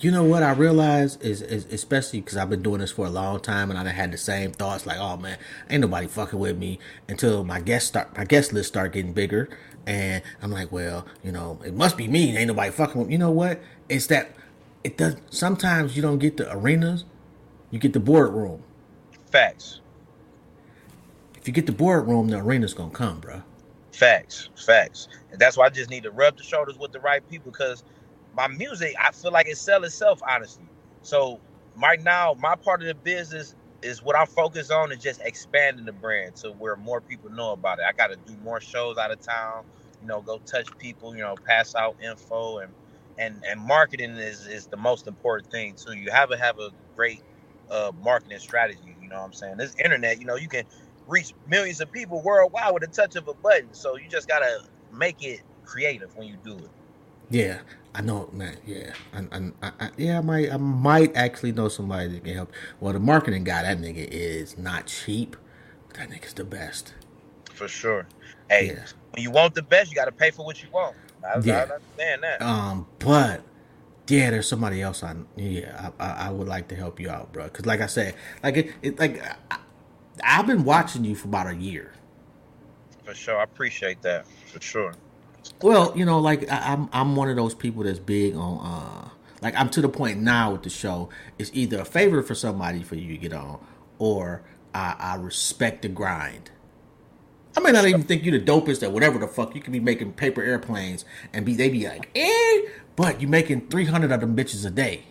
[0.00, 3.10] You know what I realize is, is especially because I've been doing this for a
[3.10, 5.38] long time, and I had the same thoughts like, oh man,
[5.70, 9.48] ain't nobody fucking with me until my guest start my guest list start getting bigger,
[9.86, 12.36] and I'm like, well, you know, it must be me.
[12.36, 13.14] Ain't nobody fucking with me.
[13.14, 13.62] You know what?
[13.88, 14.34] It's that
[14.82, 15.16] it does.
[15.30, 17.04] Sometimes you don't get the arenas
[17.72, 18.62] you get the boardroom.
[19.30, 19.80] Facts.
[21.36, 23.42] If you get the boardroom, the arena's gonna come, bro.
[23.92, 25.08] Facts, facts.
[25.32, 27.82] And that's why I just need to rub the shoulders with the right people because
[28.34, 30.70] my music, I feel like it sell itself, honestly.
[31.02, 31.40] So
[31.76, 35.86] right now, my part of the business is what I'm focused on is just expanding
[35.86, 37.84] the brand to where more people know about it.
[37.88, 39.64] I got to do more shows out of town,
[40.00, 42.74] you know, go touch people, you know, pass out info and
[43.18, 45.94] and and marketing is is the most important thing too.
[45.94, 47.22] You have to have a great
[47.70, 48.96] uh, marketing strategy.
[49.00, 49.56] You know what I'm saying?
[49.58, 50.64] This internet, you know, you can
[51.06, 53.74] reach millions of people worldwide with a touch of a button.
[53.74, 54.60] So you just gotta
[54.92, 56.70] make it creative when you do it.
[57.30, 57.60] Yeah,
[57.94, 58.56] I know, man.
[58.66, 59.26] Yeah, I,
[59.62, 62.52] I, I, yeah, I might, I might actually know somebody that can help.
[62.80, 65.36] Well, the marketing guy, that nigga is not cheap.
[65.88, 66.94] But that nigga's the best.
[67.52, 68.06] For sure.
[68.48, 68.84] Hey, yeah.
[69.10, 70.96] when you want the best, you got to pay for what you want.
[71.22, 71.58] I, yeah.
[71.58, 72.42] I understand that.
[72.42, 73.42] Um, but
[74.08, 75.26] yeah, there's somebody else on.
[75.36, 77.44] Yeah, I, I, I, would like to help you out, bro.
[77.44, 79.58] Because like I said, like it, it like I,
[80.24, 81.92] I've been watching you for about a year.
[83.04, 84.26] For sure, I appreciate that.
[84.26, 84.94] For sure.
[85.62, 89.08] Well, you know, like I, am I'm one of those people that's big on uh
[89.42, 91.08] like I'm to the point now with the show.
[91.38, 93.64] It's either a favor for somebody for you to get on,
[93.98, 94.42] or
[94.74, 96.50] I, I respect the grind.
[97.56, 99.54] I may not even think you the dopest or whatever the fuck.
[99.54, 102.60] You could be making paper airplanes and be they be like, eh,
[102.96, 105.04] but you making three hundred of them bitches a day.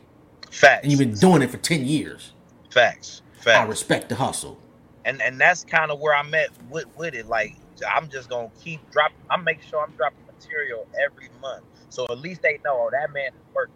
[0.50, 0.84] Facts.
[0.84, 2.34] And you've been doing it for ten years.
[2.70, 3.22] Facts.
[3.34, 3.58] Facts.
[3.58, 4.60] I respect the hustle.
[5.06, 7.28] And and that's kind of where I'm at with with it.
[7.28, 7.56] Like
[7.90, 9.18] I'm just gonna keep dropping.
[9.30, 13.14] I'm making sure I'm dropping material every month, so at least they know, oh, that
[13.14, 13.76] man working.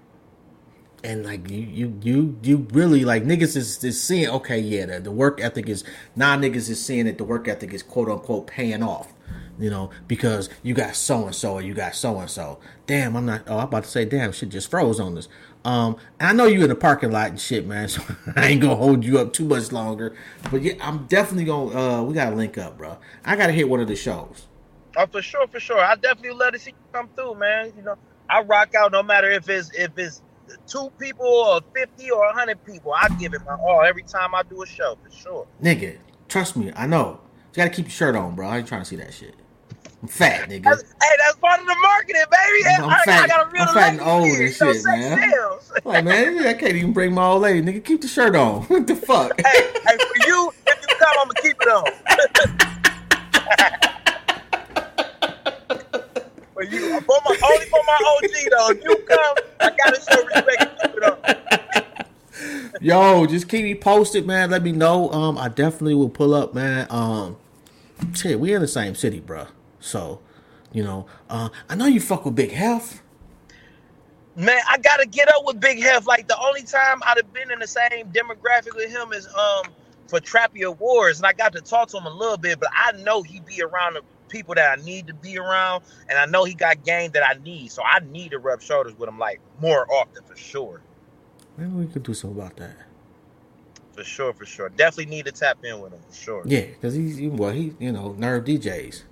[1.04, 4.30] And like you, you, you, you really like niggas is, is seeing.
[4.30, 5.84] Okay, yeah, the, the work ethic is
[6.16, 9.14] now niggas is seeing that the work ethic is quote unquote paying off
[9.60, 12.60] you know, because you got so and so or you got so and so.
[12.86, 13.44] Damn, I'm not.
[13.48, 15.28] Oh, I'm about to say, damn, shit just froze on this.
[15.66, 17.90] Um, and I know you in the parking lot and shit, man.
[17.96, 18.02] So
[18.36, 20.16] I ain't gonna hold you up too much longer.
[20.52, 22.00] But yeah, I'm definitely gonna.
[22.00, 22.98] Uh, we gotta link up, bro.
[23.26, 24.48] I gotta hit one of the shows.
[24.96, 25.80] Oh, for sure, for sure.
[25.80, 27.74] I definitely love to see you come through, man.
[27.76, 27.96] You know,
[28.30, 30.22] I rock out no matter if it's if it's
[30.68, 32.94] two people or fifty or hundred people.
[32.94, 35.48] I give it my all every time I do a show, for sure.
[35.62, 35.98] Nigga,
[36.28, 37.20] trust me, I know.
[37.54, 38.48] You gotta keep your shirt on, bro.
[38.48, 39.36] I ain't trying to see that shit.
[40.02, 40.64] I'm fat, nigga.
[40.64, 42.64] That's, hey, that's part of the marketing, baby.
[42.78, 43.24] I'm, I'm fat.
[43.24, 45.20] I got a real I'm fat and old and shit, man.
[45.84, 47.84] like, man, I can't even bring my old lady, nigga.
[47.84, 48.62] Keep the shirt on.
[48.64, 49.42] what the fuck?
[49.42, 51.86] Hey, hey, for you, if you come, I'm gonna keep it on.
[56.54, 58.70] for you, for my, only for my OG though.
[58.72, 61.18] If you come, I gotta show respect and keep it on.
[62.82, 64.52] Yo, just keep me posted, man.
[64.52, 65.10] Let me know.
[65.12, 66.86] Um, I definitely will pull up, man.
[66.92, 67.38] Um,
[68.14, 69.48] shit, we in the same city, bro.
[69.86, 70.20] So,
[70.74, 73.04] you know, uh, I know you fuck with Big Hef.
[74.36, 76.08] Man, I gotta get up with Big Hef.
[76.08, 79.72] Like the only time I'd have been in the same demographic with him is um
[80.08, 82.60] for Trappy Awards, and I got to talk to him a little bit.
[82.60, 86.18] But I know he be around the people that I need to be around, and
[86.18, 87.72] I know he got game that I need.
[87.72, 90.82] So I need to rub shoulders with him like more often for sure.
[91.58, 92.76] Maybe we could do something about that.
[93.94, 94.68] For sure, for sure.
[94.70, 96.44] Definitely need to tap in with him for sure.
[96.46, 99.04] Yeah, because he's well, he you know nerve DJs.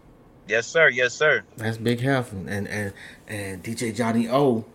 [0.47, 0.89] Yes, sir.
[0.89, 1.43] Yes, sir.
[1.57, 2.93] That's Big Hef and and and,
[3.27, 4.65] and DJ Johnny O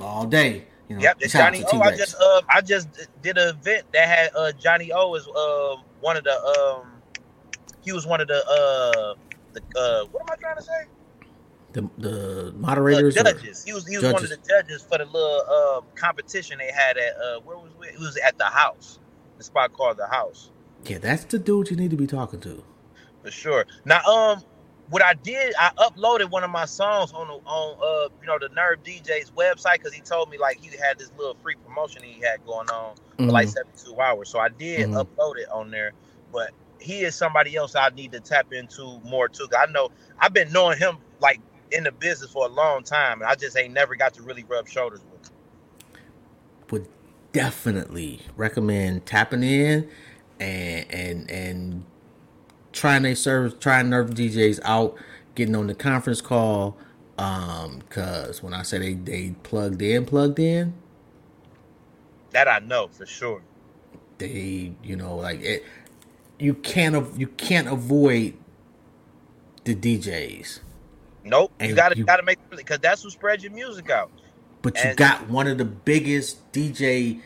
[0.00, 0.64] all day.
[0.88, 1.80] You know, yep, Johnny O.
[1.80, 2.88] I just uh I just
[3.22, 7.02] did an event that had uh Johnny O as uh one of the um
[7.82, 9.14] he was one of the uh
[9.52, 10.84] the uh what am I trying to say?
[11.72, 13.64] The the moderators, judges.
[13.64, 14.12] He was he was judges.
[14.12, 17.72] one of the judges for the little uh competition they had at uh where was
[17.82, 17.94] it?
[17.94, 19.00] It was at the house,
[19.38, 20.52] the spot called the house.
[20.84, 22.62] Yeah, that's the dude you need to be talking to.
[23.22, 23.66] For sure.
[23.84, 24.42] Now, um,
[24.88, 28.48] what I did, I uploaded one of my songs on on uh you know the
[28.54, 32.20] Nerve DJ's website because he told me like he had this little free promotion he
[32.20, 33.26] had going on mm-hmm.
[33.26, 33.76] for like mm-hmm.
[33.76, 34.28] 72 hours.
[34.28, 34.96] So I did mm-hmm.
[34.96, 35.92] upload it on there,
[36.32, 39.48] but he is somebody else I need to tap into more too.
[39.58, 41.40] I know I've been knowing him like
[41.72, 44.44] in the business for a long time, and I just ain't never got to really
[44.44, 45.36] rub shoulders with him.
[46.70, 46.88] Would
[47.32, 49.88] definitely recommend tapping in
[50.38, 51.84] and and and
[52.76, 54.96] trying their service, trying nerve DJs out,
[55.34, 56.76] getting on the conference call.
[57.18, 60.74] Um, cause when I say they they plugged in, plugged in.
[62.30, 63.42] That I know for sure.
[64.18, 65.64] They, you know, like it.
[66.38, 68.34] You can't you can't avoid
[69.64, 70.60] the DJs.
[71.24, 74.10] Nope, and you gotta you, gotta make because that's who spreads your music out.
[74.60, 77.20] But and, you got one of the biggest DJ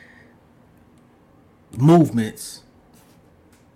[1.77, 2.63] movements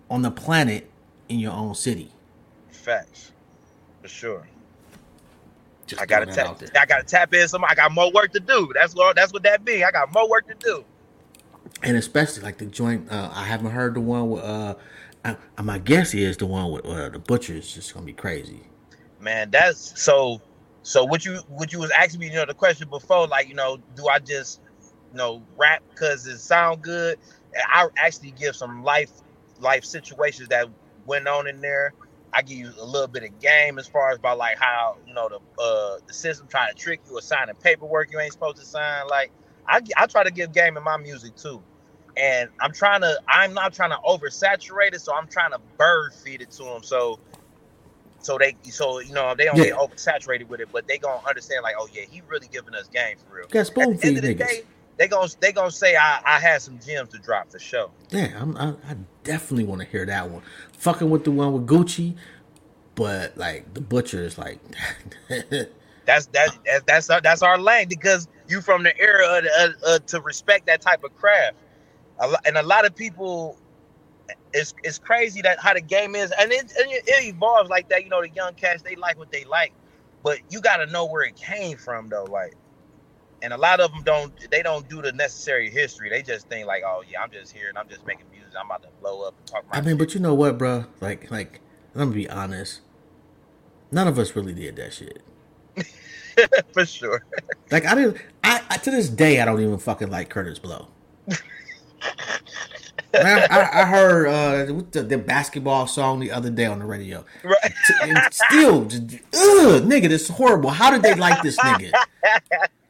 [0.09, 0.89] on the planet
[1.29, 2.11] in your own city.
[2.69, 3.31] Facts,
[4.01, 4.47] for sure.
[5.87, 6.61] Just I gotta tap.
[6.79, 7.63] I gotta tap in some.
[7.63, 8.71] I got more work to do.
[8.73, 9.15] That's what.
[9.15, 9.83] That's what that be.
[9.83, 10.83] I got more work to do.
[11.83, 13.11] And especially like the joint.
[13.11, 14.43] Uh, I haven't heard the one with.
[14.43, 14.75] Uh,
[15.23, 18.61] I, my guess is the one with uh, the butcher is just gonna be crazy.
[19.19, 20.41] Man, that's so.
[20.81, 23.55] So what you what you was asking me, you know, the question before, like you
[23.55, 24.61] know, do I just
[25.11, 27.19] you know rap because it sound good?
[27.55, 29.11] I actually give some life
[29.59, 30.67] life situations that
[31.05, 31.93] went on in there.
[32.33, 35.13] I give you a little bit of game as far as about like how you
[35.13, 38.57] know the uh, the system trying to trick you or signing paperwork you ain't supposed
[38.57, 39.07] to sign.
[39.09, 39.31] Like
[39.67, 41.63] I, I try to give game in my music too,
[42.17, 43.19] and I'm trying to.
[43.29, 46.83] I'm not trying to oversaturate it, so I'm trying to bird feed it to them.
[46.83, 47.19] So,
[48.19, 49.63] so they, so you know, they don't Yeah.
[49.63, 52.89] get oversaturated with it, but they gonna understand like, oh yeah, he really giving us
[52.89, 53.47] game for real.
[53.51, 54.39] Got spoon At the end feed niggas.
[54.39, 54.63] day,
[54.97, 57.91] they gonna they gonna say I, I had some gems to drop for sure.
[58.11, 60.41] Yeah, I'm, I, I definitely want to hear that one.
[60.77, 62.15] Fucking with the one with Gucci,
[62.95, 64.59] but like the butcher is like,
[66.05, 69.65] That's that that- that's our, that's our lane because you from the era of, the-
[69.65, 71.57] of, of- to respect that type of craft.
[72.19, 73.57] A and a lot of people,
[74.53, 77.89] it's it's crazy that how the game is, and it, and it it evolves like
[77.89, 78.03] that.
[78.03, 79.73] You know, the young cats they like what they like,
[80.23, 82.23] but you got to know where it came from though.
[82.25, 82.53] Like,
[83.41, 86.09] and a lot of them don't they don't do the necessary history.
[86.09, 88.53] They just think like, oh yeah, I'm just here and I'm just making music.
[88.59, 90.85] I'm about to blow up and talk my I mean, but you know what, bro?
[91.01, 91.61] Like, like
[91.93, 92.81] let me be honest.
[93.91, 95.21] None of us really did that shit.
[95.77, 97.23] shit for sure.
[97.71, 98.17] Like, I didn't.
[98.43, 100.87] I, I to this day, I don't even fucking like Kurtis Blow.
[103.13, 107.23] I, I, I heard uh, the, the basketball song the other day on the radio.
[107.43, 107.73] Right.
[108.03, 110.69] And still, just, ugh, nigga, this is horrible.
[110.69, 111.93] How did they like this nigga?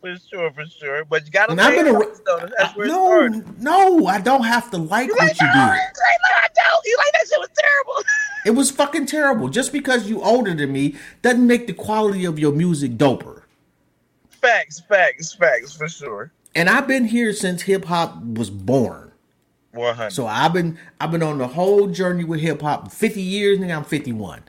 [0.00, 1.04] For sure, for sure.
[1.04, 2.48] But you gotta And I've been a- though.
[2.56, 3.60] That's where it no, started.
[3.62, 6.84] no, I don't have to like You what like, you no, you like, I don't.
[6.86, 8.02] You like that shit was terrible.
[8.46, 9.48] It was fucking terrible.
[9.48, 13.42] Just because you older than me doesn't make the quality of your music doper.
[14.30, 16.30] facts, facts, facts, for sure.
[16.54, 19.12] And I've been here since hip hop was born.
[19.72, 22.90] One hundred, So I've been I've been on the whole journey with hip hop.
[22.92, 23.76] Fifty years, nigga.
[23.76, 24.42] I'm fifty one.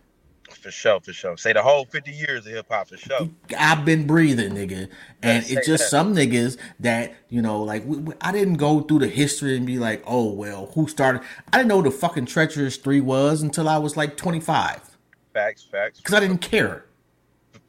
[0.70, 1.38] For sure, for sure.
[1.38, 3.30] Say the whole fifty years of hip hop, for sure.
[3.58, 4.90] I've been breathing, nigga.
[5.24, 5.90] And it's just that.
[5.90, 9.66] some niggas that you know, like we, we- I didn't go through the history and
[9.66, 11.22] be like, oh well, who started?
[11.52, 14.98] I didn't know the fucking treacherous three was until I was like twenty five
[15.34, 16.86] Facts, facts, because I didn't care.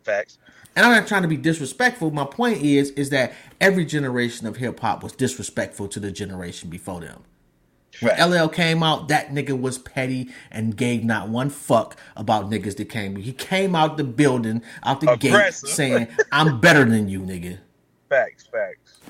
[0.05, 0.39] facts.
[0.77, 2.11] And I'm not trying to be disrespectful.
[2.13, 6.71] My point is, is that every generation of hip hop was disrespectful to the generation
[6.71, 7.25] before them.
[8.01, 8.27] Facts.
[8.27, 12.89] LL came out, that nigga was petty and gave not one fuck about niggas that
[12.89, 13.17] came.
[13.17, 15.69] He came out the building, out the Aggressive.
[15.69, 17.59] gate, saying, "I'm better than you, nigga."
[18.09, 19.01] Facts, facts.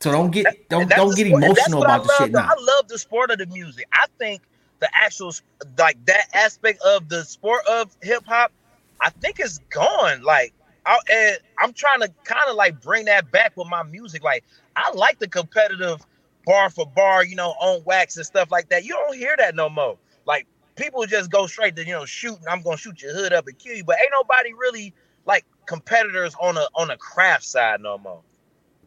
[0.00, 2.48] So don't get don't don't get sport- emotional about the shit now.
[2.48, 3.86] I love the sport of the music.
[3.92, 4.42] I think
[4.80, 5.32] the actual
[5.76, 8.52] like that aspect of the sport of hip hop,
[9.00, 10.22] I think is gone.
[10.22, 10.54] Like,
[10.86, 14.22] I, and I'm trying to kind of like bring that back with my music.
[14.22, 14.44] Like,
[14.76, 16.06] I like the competitive
[16.48, 18.84] bar for bar, you know, on wax and stuff like that.
[18.84, 19.98] You don't hear that no more.
[20.24, 20.46] Like,
[20.76, 22.44] people just go straight to you know shooting.
[22.48, 24.94] I'm gonna shoot your hood up and kill you, but ain't nobody really
[25.26, 28.22] like competitors on a on a craft side no more.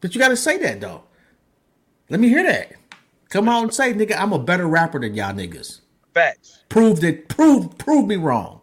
[0.02, 1.04] But you got to say that though.
[2.10, 2.74] Let me hear that.
[3.30, 5.82] Come on and say, nigga, I'm a better rapper than y'all niggas.
[6.14, 6.64] Facts.
[6.68, 7.30] Prove that.
[7.30, 8.62] Prove prove me wrong.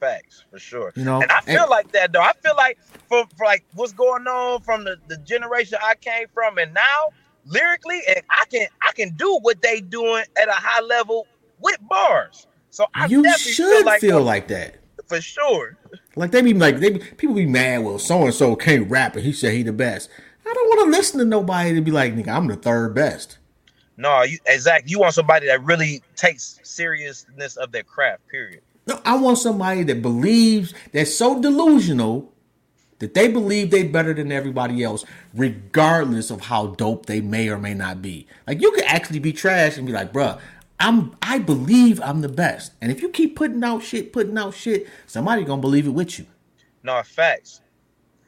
[0.00, 0.92] Facts for sure.
[0.96, 2.22] You know, and I feel and- like that though.
[2.22, 2.78] I feel like
[3.08, 7.10] for, for like what's going on from the, the generation I came from and now
[7.46, 11.26] lyrically, and I can I can do what they doing at a high level
[11.60, 12.46] with bars.
[12.70, 14.76] So I you definitely should feel feel like, like, that.
[15.06, 15.76] for sure.
[16.16, 17.84] Like they be like they be, people be mad.
[17.84, 20.08] Well, so and so can't rap, and he said he the best.
[20.46, 23.38] I don't want to listen to nobody to be like, nigga, I'm the third best.
[23.96, 24.90] No, you exactly.
[24.90, 28.26] You want somebody that really takes seriousness of their craft.
[28.28, 28.62] Period.
[28.86, 32.32] No, I want somebody that believes that's so delusional
[33.00, 37.58] that they believe they better than everybody else, regardless of how dope they may or
[37.58, 38.26] may not be.
[38.46, 40.38] Like you could actually be trash and be like, bruh,
[40.78, 42.72] I'm I believe I'm the best.
[42.80, 46.18] And if you keep putting out shit, putting out shit, somebody gonna believe it with
[46.18, 46.26] you.
[46.82, 47.60] No facts.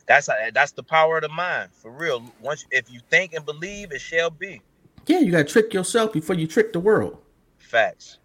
[0.07, 2.23] That's uh, that's the power of the mind for real.
[2.41, 4.61] Once if you think and believe, it shall be.
[5.07, 7.19] Yeah, you gotta trick yourself before you trick the world.
[7.59, 8.19] Facts.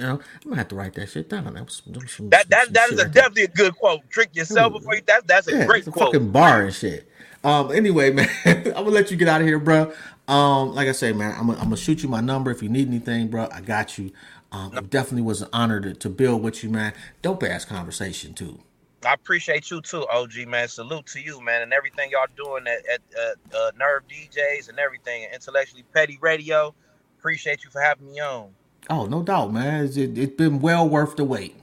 [0.00, 1.44] You know, I'm gonna have to write that shit down.
[1.52, 3.08] That was some, That some- that some that a right there.
[3.08, 4.08] definitely a good quote.
[4.10, 5.02] Trick yourself before you.
[5.06, 6.12] That that's a Yeah, great a quote.
[6.14, 7.06] fucking bar and shit.
[7.44, 7.70] Um.
[7.72, 9.92] Anyway, man, I'm gonna let you get out of here, bro.
[10.26, 10.74] Um.
[10.74, 12.88] Like I say, man, I'm gonna, I'm gonna shoot you my number if you need
[12.88, 13.48] anything, bro.
[13.52, 14.12] I got you.
[14.52, 14.76] Um.
[14.76, 16.94] It definitely was an honor to, to build with you, man.
[17.22, 18.60] Dope ass conversation too.
[19.06, 20.68] I appreciate you too, OG man.
[20.68, 24.78] Salute to you, man, and everything y'all doing at, at uh, uh, Nerve DJs and
[24.78, 26.74] everything, and Intellectually Petty Radio.
[27.18, 28.50] Appreciate you for having me on.
[28.88, 29.84] Oh, no doubt, man.
[29.84, 31.56] It's, it, it's been well worth the wait.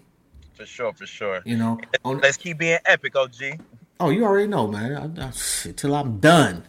[0.56, 1.42] For sure, for sure.
[1.46, 1.80] You know.
[2.06, 3.60] On, Let's keep being epic, OG.
[4.00, 5.18] oh, you already know, man.
[5.20, 6.64] I, I, shit, till I'm done,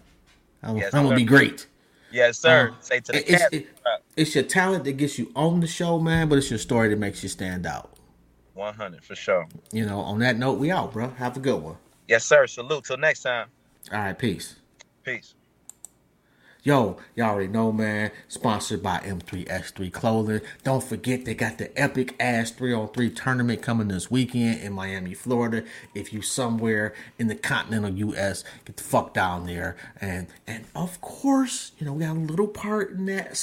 [0.62, 1.66] I'm, Yes, I'm gonna be great.
[2.10, 2.70] Yes, sir.
[2.70, 3.68] Uh, Say to the It's, it-
[4.16, 6.28] it's your talent that gets you on the show, man.
[6.28, 7.92] But it's your story that makes you stand out.
[8.54, 9.46] One hundred for sure.
[9.72, 10.00] You know.
[10.00, 11.10] On that note, we out, bro.
[11.10, 11.76] Have a good one.
[12.08, 12.46] Yes, sir.
[12.48, 12.84] Salute.
[12.84, 13.46] Till next time.
[13.92, 14.56] All right, peace.
[15.04, 15.34] Peace.
[16.68, 18.10] Yo, y'all already know, man.
[18.28, 20.42] Sponsored by M3S3 Clothing.
[20.64, 25.64] Don't forget they got the epic ass 303 tournament coming this weekend in Miami, Florida.
[25.94, 29.78] If you somewhere in the continental US, get the fuck down there.
[29.98, 33.38] And and of course, you know, we got a little part in that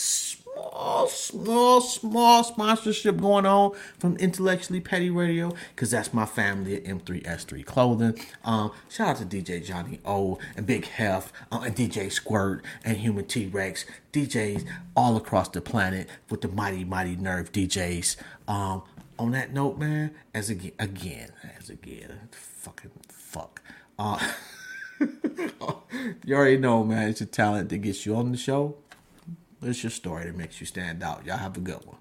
[0.56, 6.84] small, small, small sponsorship going on from Intellectually Petty Radio because that's my family at
[6.84, 8.20] M3S3 Clothing.
[8.44, 12.98] Um, shout out to DJ Johnny O and Big Hef uh, and DJ Squirt and
[12.98, 18.16] Human T Rex, DJs all across the planet with the mighty, mighty Nerve DJs.
[18.48, 18.84] Um,
[19.18, 23.62] on that note, man, as again, again, as again, fucking fuck.
[23.98, 24.20] Uh,
[26.26, 27.10] you already know, man.
[27.10, 28.76] It's your talent that gets you on the show.
[29.66, 31.26] It's your story that makes you stand out.
[31.26, 31.98] Y'all have a good one.